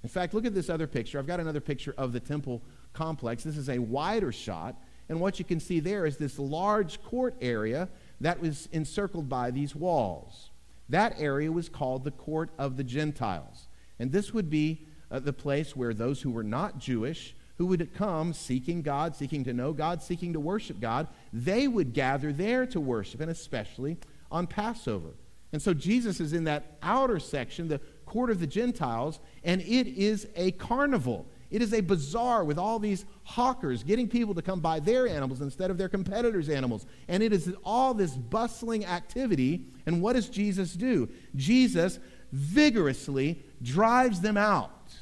In 0.02 0.08
fact, 0.08 0.34
look 0.34 0.44
at 0.44 0.52
this 0.52 0.68
other 0.68 0.88
picture. 0.88 1.16
I've 1.16 1.28
got 1.28 1.38
another 1.38 1.60
picture 1.60 1.94
of 1.96 2.12
the 2.12 2.18
temple 2.18 2.60
complex. 2.92 3.44
This 3.44 3.56
is 3.56 3.68
a 3.68 3.78
wider 3.78 4.32
shot, 4.32 4.74
and 5.08 5.20
what 5.20 5.38
you 5.38 5.44
can 5.44 5.60
see 5.60 5.78
there 5.78 6.06
is 6.06 6.16
this 6.16 6.40
large 6.40 7.00
court 7.04 7.36
area 7.40 7.88
that 8.20 8.40
was 8.40 8.68
encircled 8.72 9.28
by 9.28 9.52
these 9.52 9.76
walls. 9.76 10.50
That 10.88 11.14
area 11.20 11.52
was 11.52 11.68
called 11.68 12.02
the 12.02 12.10
court 12.10 12.50
of 12.58 12.76
the 12.76 12.82
Gentiles. 12.82 13.68
And 14.00 14.10
this 14.10 14.34
would 14.34 14.50
be 14.50 14.88
uh, 15.08 15.20
the 15.20 15.32
place 15.32 15.76
where 15.76 15.94
those 15.94 16.20
who 16.20 16.32
were 16.32 16.42
not 16.42 16.80
Jewish, 16.80 17.36
who 17.58 17.66
would 17.66 17.94
come 17.94 18.32
seeking 18.32 18.82
God, 18.82 19.14
seeking 19.14 19.44
to 19.44 19.52
know 19.52 19.72
God, 19.72 20.02
seeking 20.02 20.32
to 20.32 20.40
worship 20.40 20.80
God, 20.80 21.06
they 21.32 21.68
would 21.68 21.92
gather 21.92 22.32
there 22.32 22.66
to 22.66 22.80
worship, 22.80 23.20
and 23.20 23.30
especially 23.30 23.98
on 24.32 24.48
Passover. 24.48 25.10
And 25.54 25.62
so 25.62 25.72
Jesus 25.72 26.18
is 26.18 26.32
in 26.32 26.42
that 26.44 26.78
outer 26.82 27.20
section, 27.20 27.68
the 27.68 27.80
court 28.06 28.28
of 28.28 28.40
the 28.40 28.46
Gentiles, 28.46 29.20
and 29.44 29.60
it 29.60 29.86
is 29.86 30.26
a 30.34 30.50
carnival. 30.50 31.26
It 31.48 31.62
is 31.62 31.72
a 31.72 31.80
bazaar 31.80 32.42
with 32.42 32.58
all 32.58 32.80
these 32.80 33.04
hawkers 33.22 33.84
getting 33.84 34.08
people 34.08 34.34
to 34.34 34.42
come 34.42 34.58
buy 34.58 34.80
their 34.80 35.06
animals 35.06 35.40
instead 35.40 35.70
of 35.70 35.78
their 35.78 35.88
competitors' 35.88 36.48
animals. 36.48 36.86
And 37.06 37.22
it 37.22 37.32
is 37.32 37.54
all 37.62 37.94
this 37.94 38.16
bustling 38.16 38.84
activity. 38.84 39.66
And 39.86 40.02
what 40.02 40.14
does 40.14 40.28
Jesus 40.28 40.72
do? 40.72 41.08
Jesus 41.36 42.00
vigorously 42.32 43.40
drives 43.62 44.22
them 44.22 44.36
out. 44.36 44.92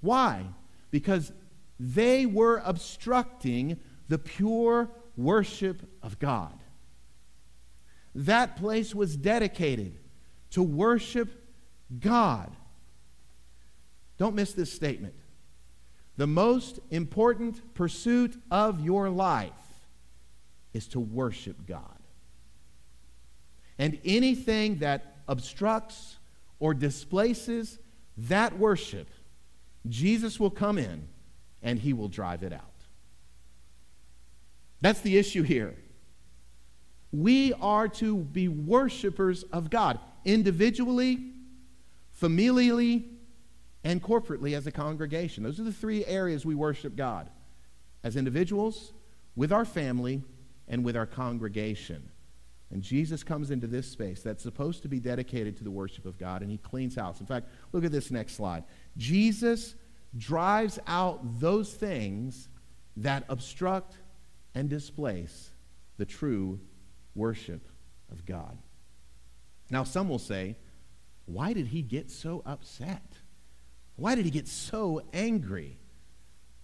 Why? 0.00 0.46
Because 0.90 1.32
they 1.78 2.24
were 2.24 2.62
obstructing 2.64 3.78
the 4.08 4.16
pure 4.16 4.88
worship 5.18 5.82
of 6.02 6.18
God. 6.18 6.63
That 8.14 8.56
place 8.56 8.94
was 8.94 9.16
dedicated 9.16 9.98
to 10.50 10.62
worship 10.62 11.30
God. 11.98 12.54
Don't 14.18 14.34
miss 14.34 14.52
this 14.52 14.72
statement. 14.72 15.14
The 16.16 16.26
most 16.26 16.78
important 16.90 17.74
pursuit 17.74 18.40
of 18.50 18.80
your 18.80 19.10
life 19.10 19.52
is 20.72 20.86
to 20.88 21.00
worship 21.00 21.66
God. 21.66 21.98
And 23.78 23.98
anything 24.04 24.78
that 24.78 25.16
obstructs 25.26 26.18
or 26.60 26.74
displaces 26.74 27.78
that 28.16 28.56
worship 28.58 29.08
Jesus 29.88 30.38
will 30.38 30.50
come 30.50 30.78
in 30.78 31.08
and 31.62 31.78
he 31.78 31.92
will 31.92 32.08
drive 32.08 32.42
it 32.42 32.52
out. 32.52 32.62
That's 34.80 35.00
the 35.00 35.16
issue 35.16 35.42
here. 35.42 35.74
We 37.14 37.52
are 37.60 37.86
to 37.86 38.16
be 38.16 38.48
worshipers 38.48 39.44
of 39.44 39.70
God 39.70 40.00
individually, 40.24 41.30
familially, 42.20 43.04
and 43.84 44.02
corporately 44.02 44.56
as 44.56 44.66
a 44.66 44.72
congregation. 44.72 45.44
Those 45.44 45.60
are 45.60 45.64
the 45.64 45.72
three 45.72 46.04
areas 46.06 46.44
we 46.44 46.56
worship 46.56 46.96
God 46.96 47.30
as 48.02 48.16
individuals, 48.16 48.92
with 49.36 49.52
our 49.52 49.64
family, 49.64 50.22
and 50.66 50.84
with 50.84 50.96
our 50.96 51.06
congregation. 51.06 52.10
And 52.72 52.82
Jesus 52.82 53.22
comes 53.22 53.52
into 53.52 53.68
this 53.68 53.88
space 53.88 54.20
that's 54.20 54.42
supposed 54.42 54.82
to 54.82 54.88
be 54.88 54.98
dedicated 54.98 55.56
to 55.58 55.64
the 55.64 55.70
worship 55.70 56.06
of 56.06 56.18
God, 56.18 56.42
and 56.42 56.50
he 56.50 56.58
cleans 56.58 56.96
house. 56.96 57.20
In 57.20 57.26
fact, 57.26 57.46
look 57.70 57.84
at 57.84 57.92
this 57.92 58.10
next 58.10 58.34
slide. 58.34 58.64
Jesus 58.96 59.76
drives 60.16 60.80
out 60.88 61.38
those 61.38 61.72
things 61.74 62.48
that 62.96 63.24
obstruct 63.28 63.98
and 64.52 64.68
displace 64.68 65.52
the 65.96 66.04
true 66.04 66.58
worship 67.14 67.68
of 68.10 68.24
God. 68.26 68.58
Now, 69.70 69.84
some 69.84 70.08
will 70.08 70.18
say, 70.18 70.56
why 71.26 71.52
did 71.52 71.68
he 71.68 71.82
get 71.82 72.10
so 72.10 72.42
upset? 72.44 73.16
Why 73.96 74.14
did 74.14 74.24
he 74.24 74.30
get 74.30 74.48
so 74.48 75.02
angry? 75.12 75.78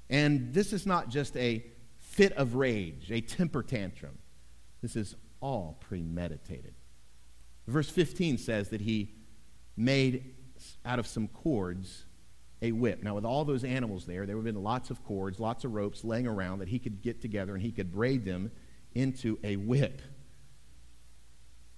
And 0.08 0.52
this 0.52 0.72
is 0.72 0.86
not 0.86 1.08
just 1.08 1.36
a 1.36 1.64
fit 1.98 2.32
of 2.32 2.56
rage, 2.56 3.10
a 3.10 3.20
temper 3.20 3.62
tantrum. 3.62 4.18
This 4.82 4.96
is 4.96 5.14
all 5.40 5.78
premeditated. 5.80 6.74
Verse 7.66 7.88
15 7.88 8.38
says 8.38 8.68
that 8.70 8.80
he 8.80 9.14
made 9.76 10.34
out 10.84 10.98
of 10.98 11.06
some 11.06 11.28
cords 11.28 12.04
a 12.62 12.72
whip. 12.72 13.02
Now, 13.02 13.14
with 13.14 13.24
all 13.24 13.44
those 13.44 13.64
animals 13.64 14.04
there, 14.04 14.26
there 14.26 14.36
would 14.36 14.44
have 14.44 14.54
been 14.54 14.62
lots 14.62 14.90
of 14.90 15.02
cords, 15.04 15.40
lots 15.40 15.64
of 15.64 15.72
ropes 15.72 16.04
laying 16.04 16.26
around 16.26 16.58
that 16.58 16.68
he 16.68 16.78
could 16.78 17.00
get 17.00 17.22
together 17.22 17.54
and 17.54 17.62
he 17.62 17.72
could 17.72 17.90
braid 17.90 18.24
them 18.24 18.50
into 18.94 19.38
a 19.42 19.56
whip. 19.56 20.02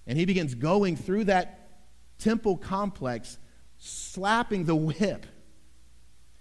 And 0.05 0.17
he 0.17 0.25
begins 0.25 0.55
going 0.55 0.95
through 0.95 1.25
that 1.25 1.59
temple 2.19 2.57
complex, 2.57 3.37
slapping 3.77 4.65
the 4.65 4.75
whip. 4.75 5.25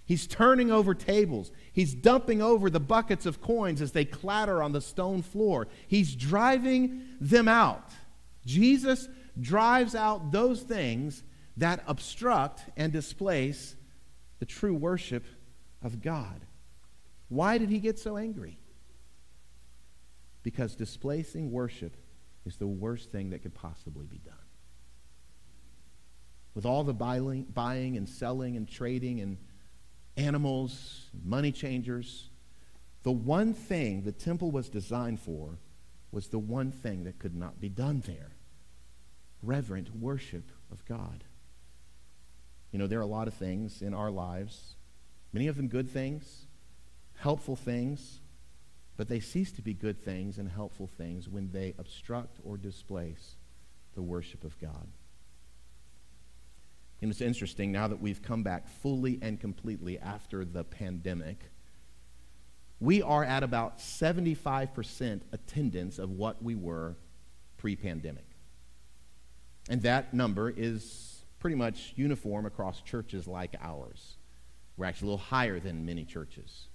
He's 0.05 0.27
turning 0.27 0.70
over 0.70 0.94
tables. 0.94 1.53
He's 1.72 1.94
dumping 1.94 2.42
over 2.42 2.68
the 2.68 2.81
buckets 2.81 3.25
of 3.25 3.40
coins 3.40 3.81
as 3.81 3.92
they 3.92 4.05
clatter 4.05 4.62
on 4.62 4.72
the 4.72 4.81
stone 4.81 5.22
floor. 5.22 5.68
He's 5.87 6.14
driving 6.14 7.03
them 7.20 7.48
out. 7.48 7.90
Jesus 8.44 9.09
drives 9.40 9.94
out 9.94 10.33
those 10.33 10.62
things 10.62 11.22
that 11.57 11.83
obstruct 11.87 12.62
and 12.77 12.92
displace 12.92 13.77
the 14.38 14.46
true 14.46 14.75
worship 14.75 15.25
of 15.83 16.03
God. 16.03 16.46
Why 17.29 17.59
did 17.59 17.70
he 17.70 17.79
get 17.79 17.98
so 17.98 18.16
angry? 18.16 18.59
Because 20.42 20.75
displacing 20.75 21.53
worship 21.53 21.96
is 22.44 22.57
the 22.57 22.66
worst 22.66 23.12
thing 23.12 23.31
that 23.31 23.42
could 23.42 23.55
possibly 23.55 24.07
be 24.07 24.18
done. 24.18 24.35
With 26.55 26.66
all 26.66 26.85
the 26.85 26.92
buying, 26.92 27.96
and 27.96 28.09
selling 28.09 28.57
and 28.57 28.68
trading 28.68 29.20
and 29.20 29.38
animals, 30.16 31.07
money 31.24 31.52
changers, 31.52 32.28
the 33.02 33.12
one 33.12 33.55
thing 33.55 34.02
the 34.02 34.12
temple 34.12 34.50
was 34.50 34.68
designed 34.68 35.20
for 35.20 35.59
was 36.11 36.28
the 36.28 36.38
one 36.38 36.70
thing 36.70 37.05
that 37.05 37.18
could 37.18 37.35
not 37.35 37.61
be 37.61 37.68
done 37.68 38.02
there 38.07 38.33
reverent 39.42 39.94
worship 39.96 40.50
of 40.70 40.85
God. 40.85 41.24
You 42.70 42.78
know, 42.78 42.87
there 42.87 43.00
are 43.00 43.02
a 43.02 43.07
lot 43.07 43.28
of 43.28 43.35
things 43.35 43.83
in 43.83 43.92
our 43.92 44.11
lives, 44.11 44.76
many 45.33 45.48
of 45.48 45.57
them 45.57 45.68
good 45.68 45.90
things, 45.90 46.46
helpful 47.16 47.57
things, 47.57 48.20
but 49.03 49.09
they 49.09 49.19
cease 49.19 49.51
to 49.51 49.62
be 49.62 49.75
good 49.75 50.01
things 50.05 50.38
and 50.38 50.49
helpful 50.49 50.87
things 50.87 51.29
when 51.29 51.51
they 51.51 51.75
obstruct 51.77 52.38
or 52.45 52.57
displace 52.57 53.35
the 53.97 54.01
worship 54.01 54.45
of 54.45 54.57
God. 54.61 54.87
And 57.01 57.11
it's 57.11 57.21
interesting 57.21 57.73
now 57.73 57.88
that 57.88 58.01
we've 58.01 58.23
come 58.23 58.45
back 58.45 58.69
fully 58.69 59.19
and 59.21 59.41
completely 59.41 59.99
after 59.99 60.45
the 60.45 60.62
pandemic. 60.62 61.51
We 62.79 63.03
are 63.03 63.25
at 63.25 63.43
about 63.43 63.79
75% 63.79 65.23
attendance 65.33 65.99
of 65.99 66.11
what 66.11 66.41
we 66.41 66.55
were 66.55 66.95
pre 67.57 67.75
pandemic. 67.75 68.29
And 69.69 69.83
that 69.83 70.15
number 70.15 70.49
is 70.49 71.25
pretty 71.41 71.57
much 71.57 71.93
uniform 71.97 72.47
across 72.47 72.81
churches 72.83 73.27
like 73.27 73.57
ours. 73.61 74.19
We're 74.77 74.87
actually 74.87 75.09
a 75.09 75.11
little 75.11 75.27
higher 75.27 75.59
than 75.59 75.85
many 75.85 76.05
churches. 76.05 76.69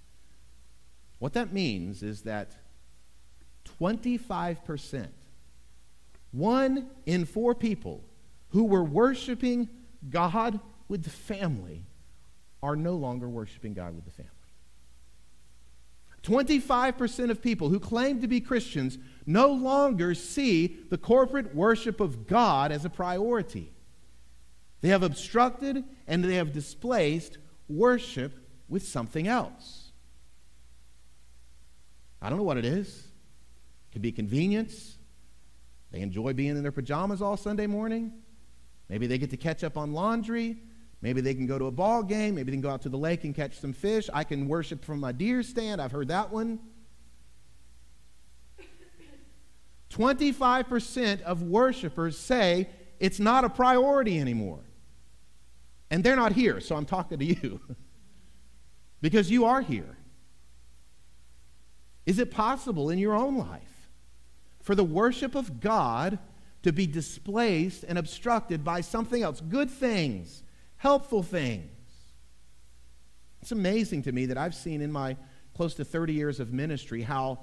What 1.18 1.32
that 1.32 1.52
means 1.52 2.02
is 2.02 2.22
that 2.22 2.52
25%, 3.80 5.08
one 6.30 6.88
in 7.06 7.24
four 7.24 7.54
people 7.54 8.04
who 8.50 8.64
were 8.64 8.84
worshiping 8.84 9.68
God 10.08 10.60
with 10.88 11.04
the 11.04 11.10
family 11.10 11.84
are 12.62 12.76
no 12.76 12.94
longer 12.94 13.28
worshiping 13.28 13.74
God 13.74 13.94
with 13.94 14.04
the 14.04 14.10
family. 14.10 14.32
25% 16.22 17.30
of 17.30 17.40
people 17.40 17.68
who 17.68 17.80
claim 17.80 18.20
to 18.20 18.28
be 18.28 18.40
Christians 18.40 18.98
no 19.24 19.48
longer 19.48 20.14
see 20.14 20.76
the 20.90 20.98
corporate 20.98 21.54
worship 21.54 22.00
of 22.00 22.26
God 22.26 22.72
as 22.72 22.84
a 22.84 22.90
priority. 22.90 23.72
They 24.80 24.88
have 24.88 25.02
obstructed 25.02 25.84
and 26.06 26.24
they 26.24 26.34
have 26.34 26.52
displaced 26.52 27.38
worship 27.68 28.38
with 28.68 28.86
something 28.86 29.26
else. 29.26 29.87
I 32.20 32.28
don't 32.28 32.38
know 32.38 32.44
what 32.44 32.58
it 32.58 32.64
is. 32.64 32.88
It 32.88 33.92
could 33.92 34.02
be 34.02 34.12
convenience. 34.12 34.98
They 35.90 36.00
enjoy 36.00 36.32
being 36.32 36.50
in 36.50 36.62
their 36.62 36.72
pajamas 36.72 37.22
all 37.22 37.36
Sunday 37.36 37.66
morning. 37.66 38.12
Maybe 38.88 39.06
they 39.06 39.18
get 39.18 39.30
to 39.30 39.36
catch 39.36 39.64
up 39.64 39.76
on 39.76 39.92
laundry. 39.92 40.58
Maybe 41.00 41.20
they 41.20 41.34
can 41.34 41.46
go 41.46 41.58
to 41.58 41.66
a 41.66 41.70
ball 41.70 42.02
game. 42.02 42.34
Maybe 42.34 42.50
they 42.50 42.56
can 42.56 42.62
go 42.62 42.70
out 42.70 42.82
to 42.82 42.88
the 42.88 42.98
lake 42.98 43.24
and 43.24 43.34
catch 43.34 43.60
some 43.60 43.72
fish. 43.72 44.10
I 44.12 44.24
can 44.24 44.48
worship 44.48 44.84
from 44.84 45.00
my 45.00 45.12
deer 45.12 45.42
stand. 45.42 45.80
I've 45.80 45.92
heard 45.92 46.08
that 46.08 46.30
one. 46.30 46.58
25% 49.90 51.22
of 51.22 51.42
worshipers 51.42 52.18
say 52.18 52.68
it's 53.00 53.18
not 53.18 53.44
a 53.44 53.48
priority 53.48 54.18
anymore. 54.18 54.60
And 55.90 56.04
they're 56.04 56.16
not 56.16 56.32
here, 56.32 56.60
so 56.60 56.76
I'm 56.76 56.84
talking 56.84 57.18
to 57.18 57.24
you. 57.24 57.60
because 59.00 59.30
you 59.30 59.46
are 59.46 59.62
here. 59.62 59.97
Is 62.08 62.18
it 62.18 62.30
possible 62.30 62.88
in 62.88 62.98
your 62.98 63.14
own 63.14 63.36
life 63.36 63.90
for 64.62 64.74
the 64.74 64.82
worship 64.82 65.34
of 65.34 65.60
God 65.60 66.18
to 66.62 66.72
be 66.72 66.86
displaced 66.86 67.84
and 67.84 67.98
obstructed 67.98 68.64
by 68.64 68.80
something 68.80 69.22
else? 69.22 69.42
Good 69.42 69.70
things, 69.70 70.42
helpful 70.78 71.22
things. 71.22 71.70
It's 73.42 73.52
amazing 73.52 74.04
to 74.04 74.12
me 74.12 74.24
that 74.24 74.38
I've 74.38 74.54
seen 74.54 74.80
in 74.80 74.90
my 74.90 75.18
close 75.54 75.74
to 75.74 75.84
30 75.84 76.14
years 76.14 76.40
of 76.40 76.50
ministry 76.50 77.02
how 77.02 77.40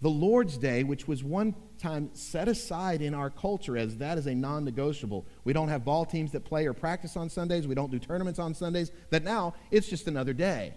the 0.00 0.08
Lord's 0.08 0.56
Day, 0.58 0.84
which 0.84 1.08
was 1.08 1.24
one 1.24 1.52
time 1.78 2.10
set 2.12 2.46
aside 2.46 3.02
in 3.02 3.14
our 3.14 3.30
culture 3.30 3.76
as 3.76 3.96
that 3.96 4.16
is 4.16 4.28
a 4.28 4.34
non 4.34 4.64
negotiable. 4.64 5.26
We 5.42 5.52
don't 5.52 5.68
have 5.70 5.84
ball 5.84 6.04
teams 6.04 6.30
that 6.32 6.44
play 6.44 6.66
or 6.66 6.72
practice 6.72 7.16
on 7.16 7.28
Sundays. 7.28 7.66
We 7.66 7.74
don't 7.74 7.90
do 7.90 7.98
tournaments 7.98 8.38
on 8.38 8.54
Sundays. 8.54 8.92
That 9.10 9.24
now 9.24 9.54
it's 9.72 9.88
just 9.88 10.06
another 10.06 10.34
day. 10.34 10.74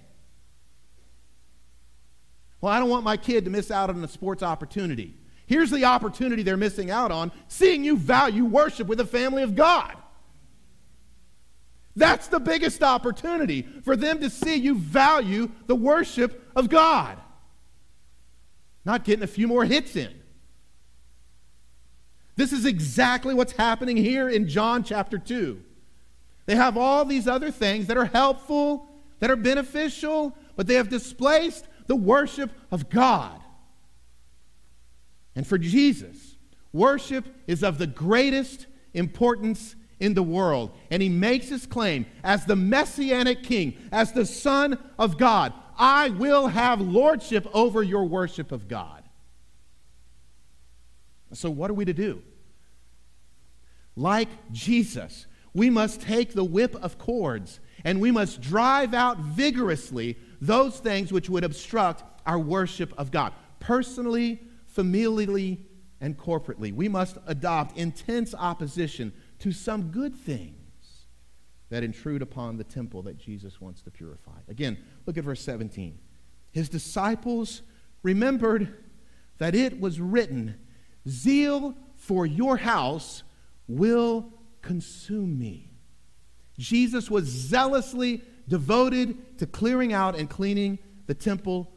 Well, 2.62 2.72
I 2.72 2.80
don't 2.80 2.90
want 2.90 3.04
my 3.04 3.18
kid 3.18 3.46
to 3.46 3.52
miss 3.52 3.70
out 3.72 3.90
on 3.90 4.04
a 4.04 4.08
sports 4.08 4.42
opportunity. 4.44 5.14
Here's 5.46 5.70
the 5.70 5.86
opportunity 5.86 6.42
they're 6.42 6.58
missing 6.58 6.90
out 6.90 7.12
on 7.12 7.32
seeing 7.48 7.84
you 7.84 7.98
value 7.98 8.46
worship 8.46 8.88
with 8.88 8.98
the 8.98 9.06
family 9.06 9.44
of 9.44 9.56
God. 9.56 9.96
That's 11.96 12.28
the 12.28 12.40
biggest 12.40 12.84
opportunity 12.84 13.62
for 13.84 13.96
them 13.96 14.20
to 14.20 14.30
see 14.30 14.56
you 14.56 14.76
value 14.76 15.52
the 15.68 15.76
worship 15.76 16.52
of 16.56 16.70
God 16.70 17.18
not 18.86 19.04
getting 19.04 19.24
a 19.24 19.28
few 19.28 19.48
more 19.48 19.66
hits 19.66 19.96
in. 19.96 20.14
This 22.36 22.54
is 22.54 22.66
exactly 22.66 23.34
what's 23.34 23.54
happening 23.54 23.98
here 23.98 24.30
in 24.30 24.48
John 24.48 24.84
chapter 24.84 25.18
2. 25.18 25.62
They 26.46 26.56
have 26.56 26.78
all 26.78 27.04
these 27.04 27.28
other 27.28 27.50
things 27.50 27.88
that 27.88 27.98
are 27.98 28.06
helpful, 28.06 28.88
that 29.20 29.32
are 29.32 29.36
beneficial, 29.36 30.38
but 30.56 30.68
they 30.68 30.76
have 30.76 30.90
displaced 30.90 31.66
the 31.88 31.96
worship 31.96 32.52
of 32.72 32.90
God. 32.90 33.40
And 35.36 35.46
for 35.46 35.58
Jesus, 35.58 36.38
worship 36.72 37.26
is 37.48 37.64
of 37.64 37.78
the 37.78 37.88
greatest 37.88 38.68
importance 38.94 39.76
in 40.00 40.14
the 40.14 40.24
world. 40.24 40.72
And 40.92 41.02
he 41.02 41.10
makes 41.10 41.50
his 41.50 41.66
claim 41.66 42.06
as 42.24 42.46
the 42.46 42.56
messianic 42.56 43.44
king, 43.44 43.78
as 43.92 44.12
the 44.12 44.26
Son 44.26 44.80
of 44.98 45.18
God. 45.18 45.54
I 45.78 46.10
will 46.10 46.48
have 46.48 46.80
lordship 46.80 47.48
over 47.54 47.84
your 47.84 48.06
worship 48.06 48.52
of 48.52 48.68
God. 48.68 49.04
So, 51.34 51.50
what 51.50 51.70
are 51.70 51.74
we 51.74 51.86
to 51.86 51.94
do? 51.94 52.22
Like 53.96 54.30
Jesus, 54.52 55.26
we 55.54 55.70
must 55.70 56.02
take 56.02 56.34
the 56.34 56.44
whip 56.44 56.76
of 56.76 56.98
cords 56.98 57.60
and 57.84 58.00
we 58.00 58.12
must 58.12 58.42
drive 58.42 58.94
out 58.94 59.20
vigorously 59.20 60.18
those 60.42 60.80
things 60.80 61.12
which 61.12 61.30
would 61.30 61.44
obstruct 61.44 62.04
our 62.26 62.40
worship 62.40 62.94
of 62.98 63.12
God, 63.12 63.34
personally, 63.60 64.42
familially, 64.76 65.60
and 66.02 66.18
corporately. 66.18 66.74
We 66.74 66.90
must 66.90 67.18
adopt 67.26 67.78
intense 67.78 68.34
opposition 68.34 69.14
to 69.40 69.52
some 69.52 69.92
good 69.92 70.16
things 70.16 70.56
that 71.70 71.84
intrude 71.84 72.22
upon 72.22 72.58
the 72.58 72.64
temple 72.64 73.02
that 73.04 73.18
Jesus 73.18 73.60
wants 73.60 73.82
to 73.84 73.92
purify. 73.92 74.40
Again, 74.48 74.78
look 75.06 75.18
at 75.18 75.24
verse 75.24 75.42
17. 75.42 75.98
His 76.52 76.70
disciples 76.70 77.64
remembered 78.04 78.74
that 79.40 79.56
it 79.56 79.80
was 79.80 80.00
written, 80.00 80.56
Zeal 81.08 81.76
for 81.96 82.26
your 82.26 82.58
house 82.58 83.24
will 83.68 84.32
consume 84.62 85.38
me. 85.38 85.70
Jesus 86.58 87.10
was 87.10 87.26
zealously 87.26 88.24
devoted 88.48 89.38
to 89.40 89.48
clearing 89.48 89.94
out 89.94 90.18
and 90.18 90.30
cleaning 90.30 90.80
the 91.08 91.14
temple 91.14 91.72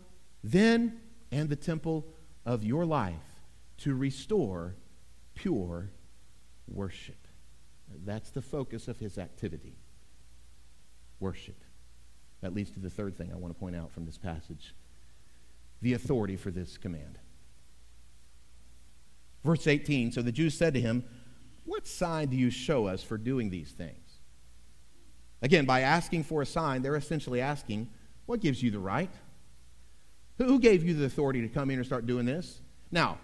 then 0.45 1.01
and 1.33 1.49
the 1.49 1.57
temple 1.57 2.07
of 2.47 2.65
your 2.65 2.87
life 2.87 3.15
to 3.79 3.95
restore 3.95 4.75
pure 5.35 5.91
worship. 6.67 7.27
That's 8.05 8.31
the 8.31 8.43
focus 8.43 8.89
of 8.89 8.99
his 8.99 9.19
activity 9.19 9.77
worship. 11.21 11.63
That 12.41 12.55
leads 12.55 12.71
to 12.73 12.81
the 12.81 12.91
third 12.91 13.17
thing 13.17 13.33
I 13.33 13.37
want 13.37 13.55
to 13.55 13.59
point 13.59 13.77
out 13.77 13.91
from 13.91 14.07
this 14.07 14.19
passage 14.19 14.75
the 15.81 15.95
authority 15.95 16.37
for 16.37 16.51
this 16.51 16.77
command. 16.77 17.19
Verse 19.45 19.67
18 19.67 20.13
So 20.13 20.23
the 20.23 20.33
Jews 20.33 20.57
said 20.57 20.75
to 20.75 20.81
him, 20.81 21.05
What 21.65 21.87
sign 21.87 22.29
do 22.29 22.37
you 22.37 22.51
show 22.51 22.87
us 22.87 23.03
for 23.03 23.17
doing 23.17 23.51
these 23.51 23.71
things? 23.71 24.08
Again, 25.43 25.65
by 25.65 25.81
asking 25.81 26.25
for 26.25 26.43
a 26.43 26.47
sign, 26.47 26.83
they're 26.83 26.97
essentially 26.97 27.41
asking, 27.41 27.89
What 28.27 28.41
gives 28.41 28.63
you 28.63 28.71
the 28.71 28.79
right? 28.79 29.13
Who 30.39 30.59
gave 30.59 30.85
you 30.85 30.95
the 30.95 31.05
authority 31.05 31.43
to 31.43 31.49
come 31.49 31.71
in 31.71 31.79
and 31.79 31.87
start 31.87 32.07
doing 32.07 32.27
this? 32.27 32.61
Now, 32.91 33.19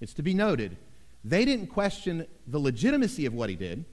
it's 0.00 0.14
to 0.14 0.22
be 0.22 0.34
noted, 0.34 0.76
they 1.22 1.44
didn't 1.44 1.68
question 1.68 2.26
the 2.46 2.58
legitimacy 2.58 3.26
of 3.26 3.34
what 3.34 3.48
he 3.48 3.56
did. 3.56 3.84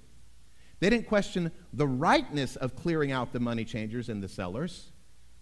They 0.79 0.89
didn't 0.89 1.07
question 1.07 1.51
the 1.73 1.88
rightness 1.88 2.55
of 2.55 2.75
clearing 2.75 3.12
out 3.12 3.34
the 3.34 3.39
money 3.39 3.63
changers 3.63 4.10
and 4.10 4.21
the 4.21 4.27
sellers. 4.27 4.91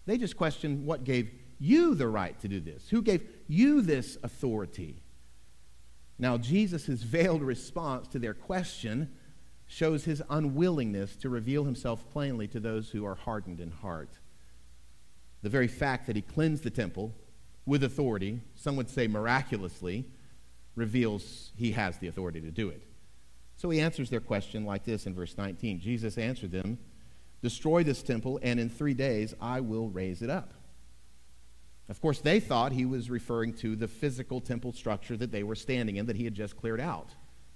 They 0.06 0.18
just 0.18 0.36
questioned 0.36 0.84
what 0.84 1.04
gave 1.04 1.30
you 1.58 1.94
the 1.94 2.08
right 2.08 2.38
to 2.40 2.48
do 2.48 2.60
this. 2.60 2.88
Who 2.90 3.02
gave 3.02 3.26
you 3.48 3.80
this 3.80 4.18
authority? 4.22 5.02
Now, 6.18 6.36
Jesus' 6.36 7.02
veiled 7.02 7.42
response 7.42 8.06
to 8.08 8.18
their 8.18 8.34
question 8.34 9.10
shows 9.70 10.04
his 10.04 10.20
unwillingness 10.28 11.14
to 11.14 11.28
reveal 11.28 11.62
himself 11.62 12.04
plainly 12.10 12.48
to 12.48 12.58
those 12.58 12.90
who 12.90 13.06
are 13.06 13.14
hardened 13.14 13.60
in 13.60 13.70
heart. 13.70 14.10
The 15.42 15.48
very 15.48 15.68
fact 15.68 16.08
that 16.08 16.16
he 16.16 16.22
cleansed 16.22 16.64
the 16.64 16.70
temple 16.70 17.14
with 17.64 17.84
authority, 17.84 18.40
some 18.56 18.74
would 18.74 18.90
say 18.90 19.06
miraculously, 19.06 20.06
reveals 20.74 21.52
he 21.54 21.70
has 21.70 21.96
the 21.98 22.08
authority 22.08 22.40
to 22.40 22.50
do 22.50 22.68
it. 22.68 22.82
So 23.58 23.70
he 23.70 23.80
answers 23.80 24.10
their 24.10 24.20
question 24.20 24.64
like 24.64 24.84
this 24.84 25.06
in 25.06 25.14
verse 25.14 25.38
19 25.38 25.78
Jesus 25.78 26.18
answered 26.18 26.50
them, 26.50 26.76
Destroy 27.40 27.84
this 27.84 28.02
temple, 28.02 28.40
and 28.42 28.58
in 28.58 28.70
three 28.70 28.94
days 28.94 29.34
I 29.40 29.60
will 29.60 29.88
raise 29.88 30.20
it 30.20 30.30
up. 30.30 30.52
Of 31.88 32.00
course, 32.00 32.20
they 32.20 32.40
thought 32.40 32.72
he 32.72 32.86
was 32.86 33.08
referring 33.08 33.54
to 33.58 33.76
the 33.76 33.88
physical 33.88 34.40
temple 34.40 34.72
structure 34.72 35.16
that 35.16 35.30
they 35.30 35.44
were 35.44 35.54
standing 35.54 35.94
in 35.94 36.06
that 36.06 36.16
he 36.16 36.24
had 36.24 36.34
just 36.34 36.56
cleared 36.56 36.80
out. 36.80 37.10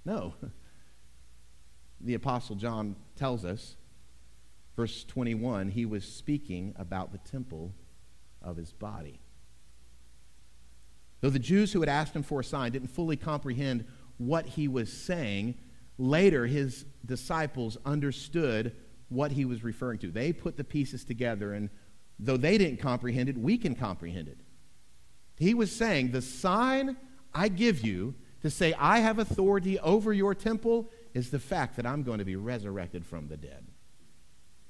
No. 0.05 0.33
The 2.01 2.13
Apostle 2.13 2.55
John 2.55 2.95
tells 3.15 3.45
us, 3.45 3.75
verse 4.75 5.03
21, 5.03 5.69
he 5.69 5.85
was 5.85 6.03
speaking 6.05 6.75
about 6.77 7.11
the 7.11 7.17
temple 7.19 7.73
of 8.41 8.57
his 8.57 8.71
body. 8.73 9.19
Though 11.21 11.29
the 11.29 11.39
Jews 11.39 11.73
who 11.73 11.79
had 11.79 11.89
asked 11.89 12.15
him 12.15 12.23
for 12.23 12.41
a 12.41 12.43
sign 12.43 12.71
didn't 12.71 12.89
fully 12.89 13.15
comprehend 13.15 13.85
what 14.17 14.45
he 14.45 14.67
was 14.67 14.91
saying, 14.91 15.55
Later, 15.97 16.45
his 16.45 16.85
disciples 17.05 17.77
understood 17.85 18.75
what 19.09 19.31
he 19.31 19.45
was 19.45 19.63
referring 19.63 19.99
to. 19.99 20.11
They 20.11 20.33
put 20.33 20.57
the 20.57 20.63
pieces 20.63 21.05
together, 21.05 21.53
and 21.53 21.69
though 22.19 22.37
they 22.37 22.57
didn't 22.57 22.81
comprehend 22.81 23.29
it, 23.29 23.37
we 23.37 23.57
can 23.57 23.75
comprehend 23.75 24.27
it. 24.27 24.39
He 25.37 25.53
was 25.53 25.71
saying, 25.71 26.11
The 26.11 26.21
sign 26.21 26.97
I 27.33 27.47
give 27.47 27.81
you 27.81 28.15
to 28.41 28.49
say, 28.49 28.73
I 28.73 28.99
have 28.99 29.19
authority 29.19 29.79
over 29.79 30.11
your 30.11 30.35
temple, 30.35 30.91
is 31.15 31.31
the 31.31 31.39
fact 31.39 31.77
that 31.77 31.85
I'm 31.87 32.03
going 32.03 32.19
to 32.19 32.25
be 32.25 32.35
resurrected 32.35 33.05
from 33.05 33.29
the 33.29 33.37
dead. 33.37 33.65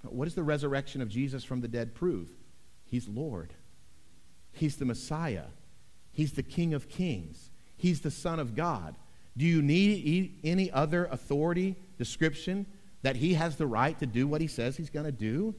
What 0.04 0.26
does 0.26 0.36
the 0.36 0.44
resurrection 0.44 1.02
of 1.02 1.10
Jesus 1.10 1.44
from 1.44 1.60
the 1.60 1.68
dead 1.68 1.96
prove? 1.96 2.30
He's 2.86 3.10
Lord, 3.10 3.54
He's 4.54 4.78
the 4.78 4.86
Messiah, 4.86 5.48
He's 6.14 6.34
the 6.34 6.44
King 6.44 6.74
of 6.74 6.88
kings, 6.88 7.50
He's 7.76 8.02
the 8.02 8.12
Son 8.12 8.40
of 8.40 8.56
God. 8.56 8.96
Do 9.36 9.44
you 9.44 9.62
need 9.62 10.40
any 10.44 10.72
other 10.72 11.06
authority 11.06 11.76
description 11.98 12.68
that 13.02 13.18
he 13.18 13.34
has 13.34 13.58
the 13.58 13.68
right 13.68 14.00
to 14.00 14.06
do 14.06 14.28
what 14.28 14.40
he 14.40 14.48
says 14.48 14.78
he's 14.78 14.90
going 14.90 15.06
to 15.06 15.12
do? 15.12 15.54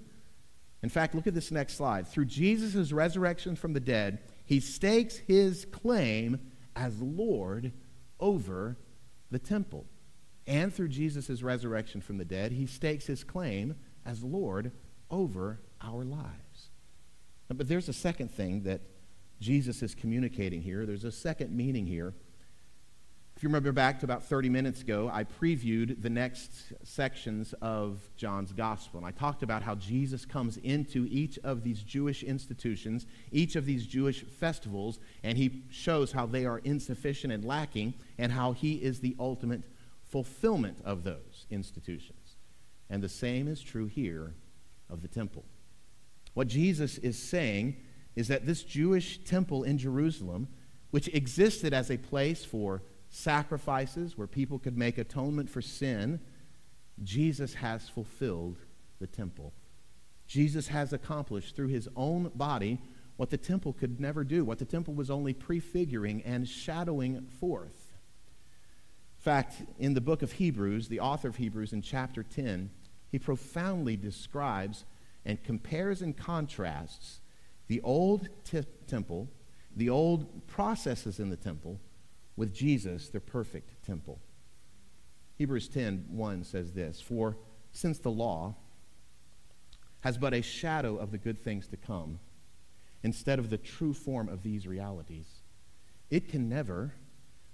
In 0.82 0.88
fact, 0.88 1.14
look 1.14 1.26
at 1.26 1.34
this 1.34 1.50
next 1.50 1.74
slide. 1.74 2.08
Through 2.08 2.24
Jesus' 2.24 2.90
resurrection 2.90 3.54
from 3.54 3.74
the 3.74 3.80
dead, 3.80 4.20
he 4.46 4.60
stakes 4.60 5.16
his 5.16 5.66
claim 5.66 6.40
as 6.74 6.98
Lord 7.02 7.72
over 8.18 8.78
the 9.30 9.38
temple. 9.38 9.84
And 10.46 10.72
through 10.72 10.88
Jesus' 10.88 11.42
resurrection 11.42 12.00
from 12.00 12.18
the 12.18 12.24
dead, 12.24 12.52
he 12.52 12.66
stakes 12.66 13.06
his 13.06 13.24
claim 13.24 13.74
as 14.04 14.22
Lord 14.22 14.72
over 15.10 15.60
our 15.82 16.04
lives. 16.04 16.70
But 17.48 17.68
there's 17.68 17.88
a 17.88 17.92
second 17.92 18.30
thing 18.30 18.62
that 18.62 18.80
Jesus 19.40 19.82
is 19.82 19.94
communicating 19.94 20.62
here. 20.62 20.86
There's 20.86 21.04
a 21.04 21.12
second 21.12 21.54
meaning 21.54 21.86
here 21.86 22.14
If 23.36 23.42
you 23.42 23.50
remember 23.50 23.70
back 23.70 24.00
to 24.00 24.06
about 24.06 24.24
30 24.24 24.48
minutes 24.48 24.80
ago, 24.80 25.10
I 25.12 25.24
previewed 25.24 26.00
the 26.00 26.08
next 26.08 26.72
sections 26.84 27.52
of 27.60 28.00
John's 28.16 28.50
gospel. 28.50 28.96
And 28.96 29.06
I 29.06 29.10
talked 29.10 29.42
about 29.42 29.62
how 29.62 29.74
Jesus 29.74 30.24
comes 30.24 30.56
into 30.56 31.06
each 31.10 31.38
of 31.44 31.62
these 31.62 31.82
Jewish 31.82 32.22
institutions, 32.22 33.06
each 33.32 33.54
of 33.54 33.66
these 33.66 33.86
Jewish 33.86 34.24
festivals, 34.24 35.00
and 35.22 35.36
he 35.36 35.64
shows 35.68 36.12
how 36.12 36.24
they 36.24 36.46
are 36.46 36.60
insufficient 36.60 37.30
and 37.30 37.44
lacking, 37.44 37.92
and 38.16 38.32
how 38.32 38.52
he 38.52 38.76
is 38.76 39.00
the 39.00 39.14
ultimate 39.20 39.64
fulfillment 40.08 40.78
of 40.84 41.04
those 41.04 41.46
institutions. 41.50 42.36
And 42.88 43.02
the 43.02 43.08
same 43.08 43.48
is 43.48 43.60
true 43.60 43.86
here 43.86 44.34
of 44.88 45.02
the 45.02 45.08
temple. 45.08 45.44
What 46.34 46.48
Jesus 46.48 46.98
is 46.98 47.18
saying 47.18 47.76
is 48.14 48.28
that 48.28 48.46
this 48.46 48.62
Jewish 48.62 49.18
temple 49.24 49.64
in 49.64 49.78
Jerusalem, 49.78 50.48
which 50.90 51.08
existed 51.08 51.74
as 51.74 51.90
a 51.90 51.96
place 51.96 52.44
for 52.44 52.82
sacrifices 53.08 54.16
where 54.16 54.26
people 54.26 54.58
could 54.58 54.76
make 54.76 54.98
atonement 54.98 55.50
for 55.50 55.62
sin, 55.62 56.20
Jesus 57.02 57.54
has 57.54 57.88
fulfilled 57.88 58.58
the 59.00 59.06
temple. 59.06 59.52
Jesus 60.26 60.68
has 60.68 60.92
accomplished 60.92 61.54
through 61.54 61.68
his 61.68 61.88
own 61.96 62.30
body 62.34 62.78
what 63.16 63.30
the 63.30 63.36
temple 63.36 63.72
could 63.72 64.00
never 64.00 64.24
do, 64.24 64.44
what 64.44 64.58
the 64.58 64.64
temple 64.64 64.94
was 64.94 65.10
only 65.10 65.32
prefiguring 65.32 66.22
and 66.22 66.48
shadowing 66.48 67.26
forth. 67.40 67.75
Fact, 69.26 69.56
in 69.80 69.94
the 69.94 70.00
book 70.00 70.22
of 70.22 70.30
Hebrews, 70.30 70.86
the 70.86 71.00
author 71.00 71.26
of 71.26 71.34
Hebrews 71.34 71.72
in 71.72 71.82
chapter 71.82 72.22
10, 72.22 72.70
he 73.10 73.18
profoundly 73.18 73.96
describes 73.96 74.84
and 75.24 75.42
compares 75.42 76.00
and 76.00 76.16
contrasts 76.16 77.18
the 77.66 77.80
old 77.80 78.28
t- 78.44 78.62
temple, 78.86 79.28
the 79.74 79.90
old 79.90 80.46
processes 80.46 81.18
in 81.18 81.28
the 81.28 81.36
temple, 81.36 81.80
with 82.36 82.54
Jesus, 82.54 83.08
the 83.08 83.18
perfect 83.18 83.84
temple. 83.84 84.20
Hebrews 85.34 85.66
10 85.70 86.04
1 86.08 86.44
says 86.44 86.72
this 86.72 87.00
For 87.00 87.36
since 87.72 87.98
the 87.98 88.12
law 88.12 88.54
has 90.02 90.18
but 90.18 90.34
a 90.34 90.40
shadow 90.40 90.98
of 90.98 91.10
the 91.10 91.18
good 91.18 91.42
things 91.42 91.66
to 91.66 91.76
come, 91.76 92.20
instead 93.02 93.40
of 93.40 93.50
the 93.50 93.58
true 93.58 93.92
form 93.92 94.28
of 94.28 94.44
these 94.44 94.68
realities, 94.68 95.26
it 96.10 96.28
can 96.28 96.48
never, 96.48 96.94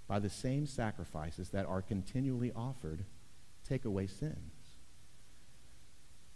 by 0.07 0.19
the 0.19 0.29
same 0.29 0.65
sacrifices 0.65 1.49
that 1.49 1.65
are 1.65 1.81
continually 1.81 2.51
offered, 2.55 3.05
take 3.67 3.85
away 3.85 4.07
sins. 4.07 4.53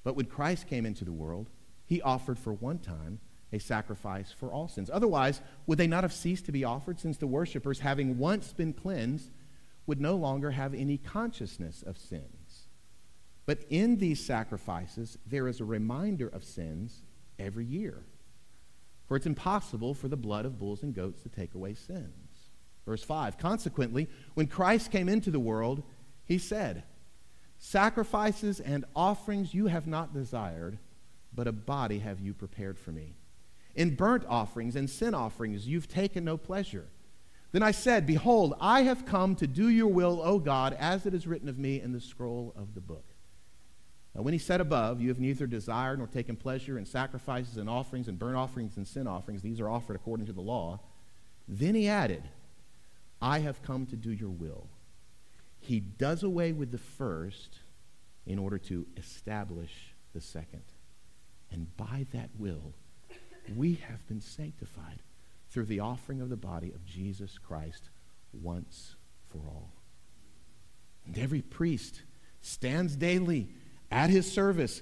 But 0.04 0.16
when 0.16 0.26
Christ 0.26 0.68
came 0.68 0.86
into 0.86 1.04
the 1.04 1.12
world, 1.12 1.50
he 1.86 2.02
offered 2.02 2.40
for 2.40 2.54
one 2.54 2.80
time 2.80 3.20
a 3.52 3.60
sacrifice 3.60 4.32
for 4.32 4.52
all 4.52 4.68
sins. 4.68 4.90
Otherwise, 4.92 5.42
would 5.66 5.78
they 5.78 5.88
not 5.88 6.04
have 6.04 6.14
ceased 6.14 6.46
to 6.46 6.52
be 6.52 6.64
offered, 6.64 7.00
since 7.00 7.18
the 7.18 7.28
worshippers, 7.28 7.80
having 7.80 8.18
once 8.18 8.54
been 8.54 8.74
cleansed, 8.74 9.32
would 9.86 10.02
no 10.02 10.16
longer 10.16 10.52
have 10.52 10.74
any 10.74 10.98
consciousness 10.98 11.82
of 11.82 11.98
sins? 11.98 12.68
But 13.46 13.64
in 13.70 13.98
these 13.98 14.26
sacrifices, 14.26 15.18
there 15.26 15.48
is 15.48 15.62
a 15.62 15.66
reminder 15.66 16.28
of 16.28 16.44
sins 16.44 17.04
every 17.40 17.66
year. 17.66 18.04
For 19.08 19.16
it's 19.16 19.26
impossible 19.26 19.94
for 19.94 20.10
the 20.10 20.18
blood 20.18 20.46
of 20.46 20.60
bulls 20.60 20.84
and 20.84 20.94
goats 20.94 21.24
to 21.24 21.30
take 21.30 21.56
away 21.56 21.74
sins. 21.74 22.27
Verse 22.88 23.04
5 23.04 23.38
Consequently, 23.38 24.08
when 24.34 24.48
Christ 24.48 24.92
came 24.92 25.10
into 25.10 25.30
the 25.30 25.40
world, 25.40 25.84
he 26.26 26.40
said, 26.40 26.84
Sacrifices 27.60 28.60
and 28.60 28.86
offerings 28.96 29.54
you 29.54 29.68
have 29.68 29.86
not 29.86 30.14
desired, 30.14 30.80
but 31.34 31.48
a 31.48 31.52
body 31.52 32.00
have 32.00 32.22
you 32.22 32.34
prepared 32.34 32.80
for 32.80 32.92
me. 32.92 33.18
In 33.76 33.96
burnt 33.96 34.24
offerings 34.28 34.76
and 34.76 34.90
sin 34.90 35.14
offerings 35.14 35.68
you've 35.68 35.90
taken 35.90 36.24
no 36.24 36.38
pleasure. 36.38 36.88
Then 37.52 37.62
I 37.62 37.72
said, 37.72 38.08
Behold, 38.08 38.54
I 38.62 38.84
have 38.84 39.06
come 39.06 39.36
to 39.36 39.48
do 39.48 39.68
your 39.68 39.88
will, 39.88 40.22
O 40.24 40.40
God, 40.40 40.74
as 40.74 41.06
it 41.06 41.14
is 41.14 41.28
written 41.28 41.50
of 41.50 41.60
me 41.60 41.82
in 41.82 41.92
the 41.92 42.00
scroll 42.00 42.54
of 42.56 42.74
the 42.74 42.82
book. 42.82 43.06
Now, 44.16 44.22
when 44.22 44.34
he 44.34 44.40
said 44.40 44.62
above, 44.62 45.02
You 45.02 45.10
have 45.10 45.20
neither 45.20 45.46
desired 45.46 45.98
nor 46.00 46.08
taken 46.08 46.38
pleasure 46.38 46.78
in 46.78 46.86
sacrifices 46.86 47.58
and 47.58 47.70
offerings 47.70 48.08
and 48.08 48.18
burnt 48.18 48.38
offerings 48.38 48.78
and 48.78 48.88
sin 48.88 49.08
offerings, 49.08 49.42
these 49.42 49.60
are 49.60 49.70
offered 49.70 49.98
according 49.98 50.28
to 50.28 50.34
the 50.34 50.42
law. 50.42 50.80
Then 51.48 51.76
he 51.76 51.88
added, 51.88 52.24
I 53.22 53.40
have 53.40 53.64
come 53.64 53.86
to 53.88 53.96
do 53.96 54.12
your 54.12 54.30
will. 54.30 54.68
He 55.60 55.80
does 55.80 56.24
away 56.24 56.54
with 56.54 56.72
the 56.72 56.78
first 56.78 57.60
in 58.26 58.40
order 58.40 58.58
to 58.58 58.86
establish 58.96 59.94
the 60.14 60.22
second. 60.22 60.64
And 61.52 61.76
by 61.78 62.06
that 62.14 62.30
will, 62.38 62.74
we 63.56 63.76
have 63.88 64.06
been 64.08 64.22
sanctified 64.22 65.02
through 65.50 65.66
the 65.66 65.80
offering 65.80 66.22
of 66.22 66.30
the 66.30 66.36
body 66.36 66.72
of 66.72 66.86
Jesus 66.86 67.38
Christ 67.38 67.90
once 68.34 68.96
for 69.30 69.40
all. 69.48 69.72
And 71.06 71.18
every 71.18 71.42
priest 71.42 72.02
stands 72.42 72.96
daily 72.96 73.50
at 73.90 74.10
his 74.10 74.30
service, 74.30 74.82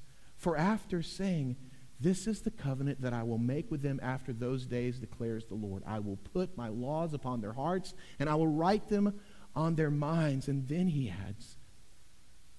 For 0.41 0.57
after 0.57 1.03
saying, 1.03 1.55
This 1.99 2.25
is 2.25 2.41
the 2.41 2.49
covenant 2.49 3.01
that 3.01 3.13
I 3.13 3.21
will 3.21 3.37
make 3.37 3.69
with 3.69 3.83
them 3.83 3.99
after 4.01 4.33
those 4.33 4.65
days, 4.65 4.97
declares 4.97 5.45
the 5.45 5.53
Lord. 5.53 5.83
I 5.85 5.99
will 5.99 6.17
put 6.33 6.57
my 6.57 6.67
laws 6.67 7.13
upon 7.13 7.41
their 7.41 7.53
hearts, 7.53 7.93
and 8.17 8.27
I 8.27 8.33
will 8.33 8.47
write 8.47 8.89
them 8.89 9.19
on 9.55 9.75
their 9.75 9.91
minds. 9.91 10.47
And 10.47 10.67
then 10.67 10.87
he 10.87 11.11
adds, 11.11 11.57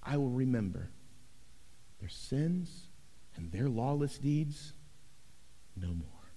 I 0.01 0.15
will 0.15 0.29
remember 0.29 0.91
their 1.99 2.07
sins 2.07 2.87
and 3.35 3.51
their 3.51 3.67
lawless 3.67 4.17
deeds 4.17 4.71
no 5.75 5.89
more. 5.89 6.31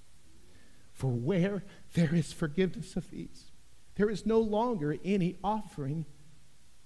For 0.93 1.13
where 1.13 1.63
there 1.95 2.13
is 2.13 2.33
forgiveness 2.33 2.97
of 2.97 3.09
these, 3.13 3.53
there 3.95 4.11
is 4.11 4.27
no 4.27 4.41
longer 4.41 4.97
any 5.05 5.37
offering 5.45 6.07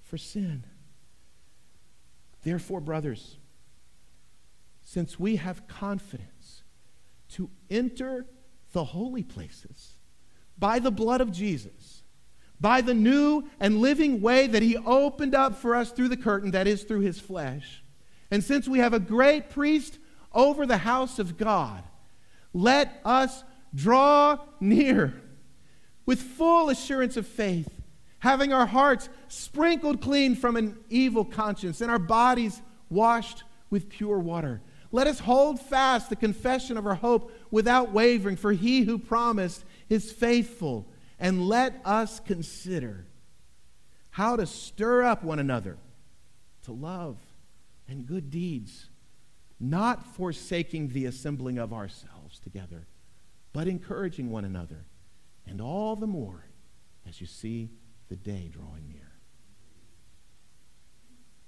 for 0.02 0.18
sin. 0.18 0.64
Therefore, 2.42 2.82
brothers, 2.82 3.38
since 4.92 5.20
we 5.20 5.36
have 5.36 5.68
confidence 5.68 6.64
to 7.28 7.48
enter 7.70 8.26
the 8.72 8.82
holy 8.82 9.22
places 9.22 9.92
by 10.58 10.80
the 10.80 10.90
blood 10.90 11.20
of 11.20 11.30
Jesus, 11.30 12.02
by 12.60 12.80
the 12.80 12.92
new 12.92 13.44
and 13.60 13.80
living 13.80 14.20
way 14.20 14.48
that 14.48 14.64
he 14.64 14.76
opened 14.76 15.32
up 15.32 15.54
for 15.54 15.76
us 15.76 15.92
through 15.92 16.08
the 16.08 16.16
curtain, 16.16 16.50
that 16.50 16.66
is, 16.66 16.82
through 16.82 16.98
his 16.98 17.20
flesh, 17.20 17.84
and 18.32 18.42
since 18.42 18.66
we 18.66 18.80
have 18.80 18.92
a 18.92 18.98
great 18.98 19.48
priest 19.50 20.00
over 20.32 20.66
the 20.66 20.78
house 20.78 21.20
of 21.20 21.38
God, 21.38 21.84
let 22.52 23.00
us 23.04 23.44
draw 23.72 24.40
near 24.58 25.14
with 26.04 26.20
full 26.20 26.68
assurance 26.68 27.16
of 27.16 27.28
faith, 27.28 27.80
having 28.18 28.52
our 28.52 28.66
hearts 28.66 29.08
sprinkled 29.28 30.00
clean 30.00 30.34
from 30.34 30.56
an 30.56 30.76
evil 30.88 31.24
conscience 31.24 31.80
and 31.80 31.92
our 31.92 32.00
bodies 32.00 32.60
washed 32.88 33.44
with 33.70 33.88
pure 33.88 34.18
water. 34.18 34.60
Let 34.92 35.06
us 35.06 35.20
hold 35.20 35.60
fast 35.60 36.10
the 36.10 36.16
confession 36.16 36.76
of 36.76 36.86
our 36.86 36.96
hope 36.96 37.32
without 37.50 37.92
wavering, 37.92 38.36
for 38.36 38.52
he 38.52 38.82
who 38.82 38.98
promised 38.98 39.64
is 39.88 40.10
faithful. 40.10 40.86
And 41.18 41.46
let 41.48 41.80
us 41.84 42.20
consider 42.20 43.06
how 44.10 44.36
to 44.36 44.46
stir 44.46 45.02
up 45.02 45.22
one 45.22 45.38
another 45.38 45.76
to 46.64 46.72
love 46.72 47.18
and 47.88 48.06
good 48.06 48.30
deeds, 48.30 48.88
not 49.58 50.04
forsaking 50.16 50.88
the 50.88 51.06
assembling 51.06 51.58
of 51.58 51.72
ourselves 51.72 52.40
together 52.40 52.86
but 53.52 53.66
encouraging 53.66 54.30
one 54.30 54.44
another, 54.44 54.84
and 55.46 55.60
all 55.60 55.96
the 55.96 56.06
more 56.06 56.44
as 57.08 57.20
you 57.20 57.26
see 57.26 57.70
the 58.08 58.16
day 58.16 58.48
drawing 58.52 58.88
near. 58.88 59.12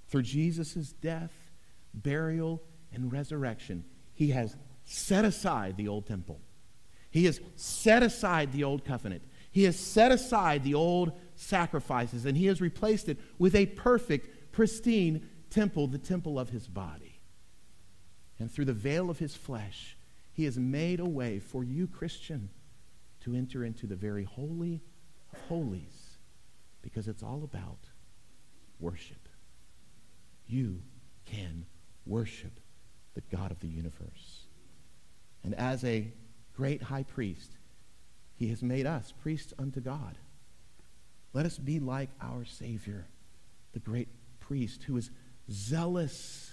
Through 0.07 0.23
Jesus' 0.23 0.93
death, 0.93 1.33
burial, 1.93 2.61
and 2.93 3.11
resurrection, 3.11 3.83
he 4.13 4.29
has 4.29 4.55
set 4.85 5.25
aside 5.25 5.77
the 5.77 5.87
old 5.87 6.05
temple. 6.05 6.39
He 7.09 7.25
has 7.25 7.39
set 7.55 8.03
aside 8.03 8.51
the 8.51 8.63
old 8.63 8.85
covenant. 8.85 9.23
He 9.51 9.63
has 9.65 9.77
set 9.77 10.11
aside 10.11 10.63
the 10.63 10.73
old 10.73 11.13
sacrifices, 11.35 12.25
and 12.25 12.37
he 12.37 12.47
has 12.47 12.59
replaced 12.59 13.07
it 13.07 13.19
with 13.37 13.55
a 13.55 13.67
perfect, 13.67 14.51
pristine 14.51 15.29
temple, 15.49 15.87
the 15.87 15.99
temple 15.99 16.39
of 16.39 16.49
his 16.49 16.67
body. 16.67 17.19
And 18.39 18.51
through 18.51 18.65
the 18.65 18.73
veil 18.73 19.09
of 19.09 19.19
his 19.19 19.35
flesh, 19.35 19.95
he 20.31 20.45
has 20.45 20.57
made 20.57 20.99
a 20.99 21.05
way 21.05 21.39
for 21.39 21.63
you, 21.63 21.87
Christian, 21.87 22.49
to 23.21 23.35
enter 23.35 23.63
into 23.63 23.85
the 23.85 23.95
very 23.95 24.23
holy 24.23 24.81
of 25.31 25.39
holies 25.47 26.17
because 26.81 27.07
it's 27.07 27.23
all 27.23 27.43
about 27.43 27.77
worship. 28.79 29.29
You 30.47 30.81
can 31.25 31.65
worship 32.05 32.59
the 33.15 33.21
God 33.35 33.51
of 33.51 33.59
the 33.59 33.67
universe. 33.67 34.47
And 35.43 35.53
as 35.55 35.83
a 35.83 36.11
great 36.55 36.83
high 36.83 37.03
priest, 37.03 37.51
he 38.35 38.49
has 38.49 38.63
made 38.63 38.85
us 38.85 39.13
priests 39.21 39.53
unto 39.59 39.79
God. 39.79 40.17
Let 41.33 41.45
us 41.45 41.57
be 41.57 41.79
like 41.79 42.09
our 42.21 42.45
Savior, 42.45 43.07
the 43.73 43.79
great 43.79 44.07
priest, 44.39 44.83
who 44.83 44.97
is 44.97 45.09
zealous, 45.51 46.51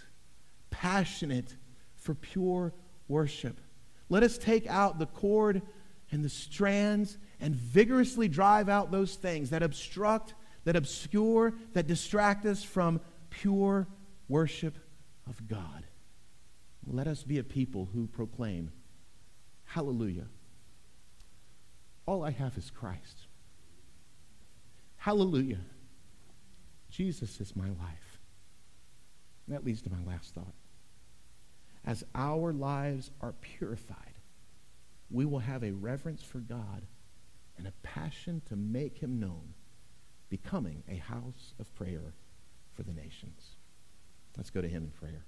passionate 0.70 1.54
for 1.96 2.14
pure 2.14 2.72
worship. 3.08 3.60
Let 4.08 4.22
us 4.22 4.38
take 4.38 4.66
out 4.66 4.98
the 4.98 5.06
cord 5.06 5.62
and 6.10 6.24
the 6.24 6.28
strands 6.28 7.18
and 7.40 7.54
vigorously 7.54 8.28
drive 8.28 8.68
out 8.68 8.90
those 8.90 9.14
things 9.14 9.50
that 9.50 9.62
obstruct, 9.62 10.34
that 10.64 10.76
obscure, 10.76 11.54
that 11.74 11.86
distract 11.86 12.46
us 12.46 12.62
from 12.62 13.00
pure 13.30 13.86
worship 14.28 14.76
of 15.28 15.46
God. 15.46 15.84
Let 16.86 17.06
us 17.06 17.22
be 17.22 17.38
a 17.38 17.44
people 17.44 17.88
who 17.92 18.06
proclaim, 18.06 18.72
Hallelujah. 19.64 20.26
All 22.06 22.24
I 22.24 22.30
have 22.30 22.58
is 22.58 22.70
Christ. 22.70 23.26
Hallelujah. 24.96 25.60
Jesus 26.90 27.40
is 27.40 27.54
my 27.54 27.68
life. 27.68 28.18
And 29.46 29.54
that 29.54 29.64
leads 29.64 29.80
to 29.82 29.90
my 29.90 30.02
last 30.04 30.34
thought. 30.34 30.54
As 31.84 32.04
our 32.14 32.52
lives 32.52 33.10
are 33.20 33.32
purified, 33.40 34.14
we 35.10 35.24
will 35.24 35.38
have 35.38 35.62
a 35.62 35.72
reverence 35.72 36.22
for 36.22 36.38
God 36.38 36.82
and 37.56 37.66
a 37.66 37.72
passion 37.82 38.42
to 38.48 38.56
make 38.56 38.98
him 38.98 39.20
known, 39.20 39.54
becoming 40.28 40.82
a 40.88 40.96
house 40.96 41.54
of 41.58 41.74
prayer 41.74 42.14
for 42.74 42.82
the 42.82 42.92
nations. 42.92 43.56
Let's 44.36 44.50
go 44.50 44.60
to 44.60 44.68
him 44.68 44.84
in 44.84 44.90
prayer. 44.90 45.24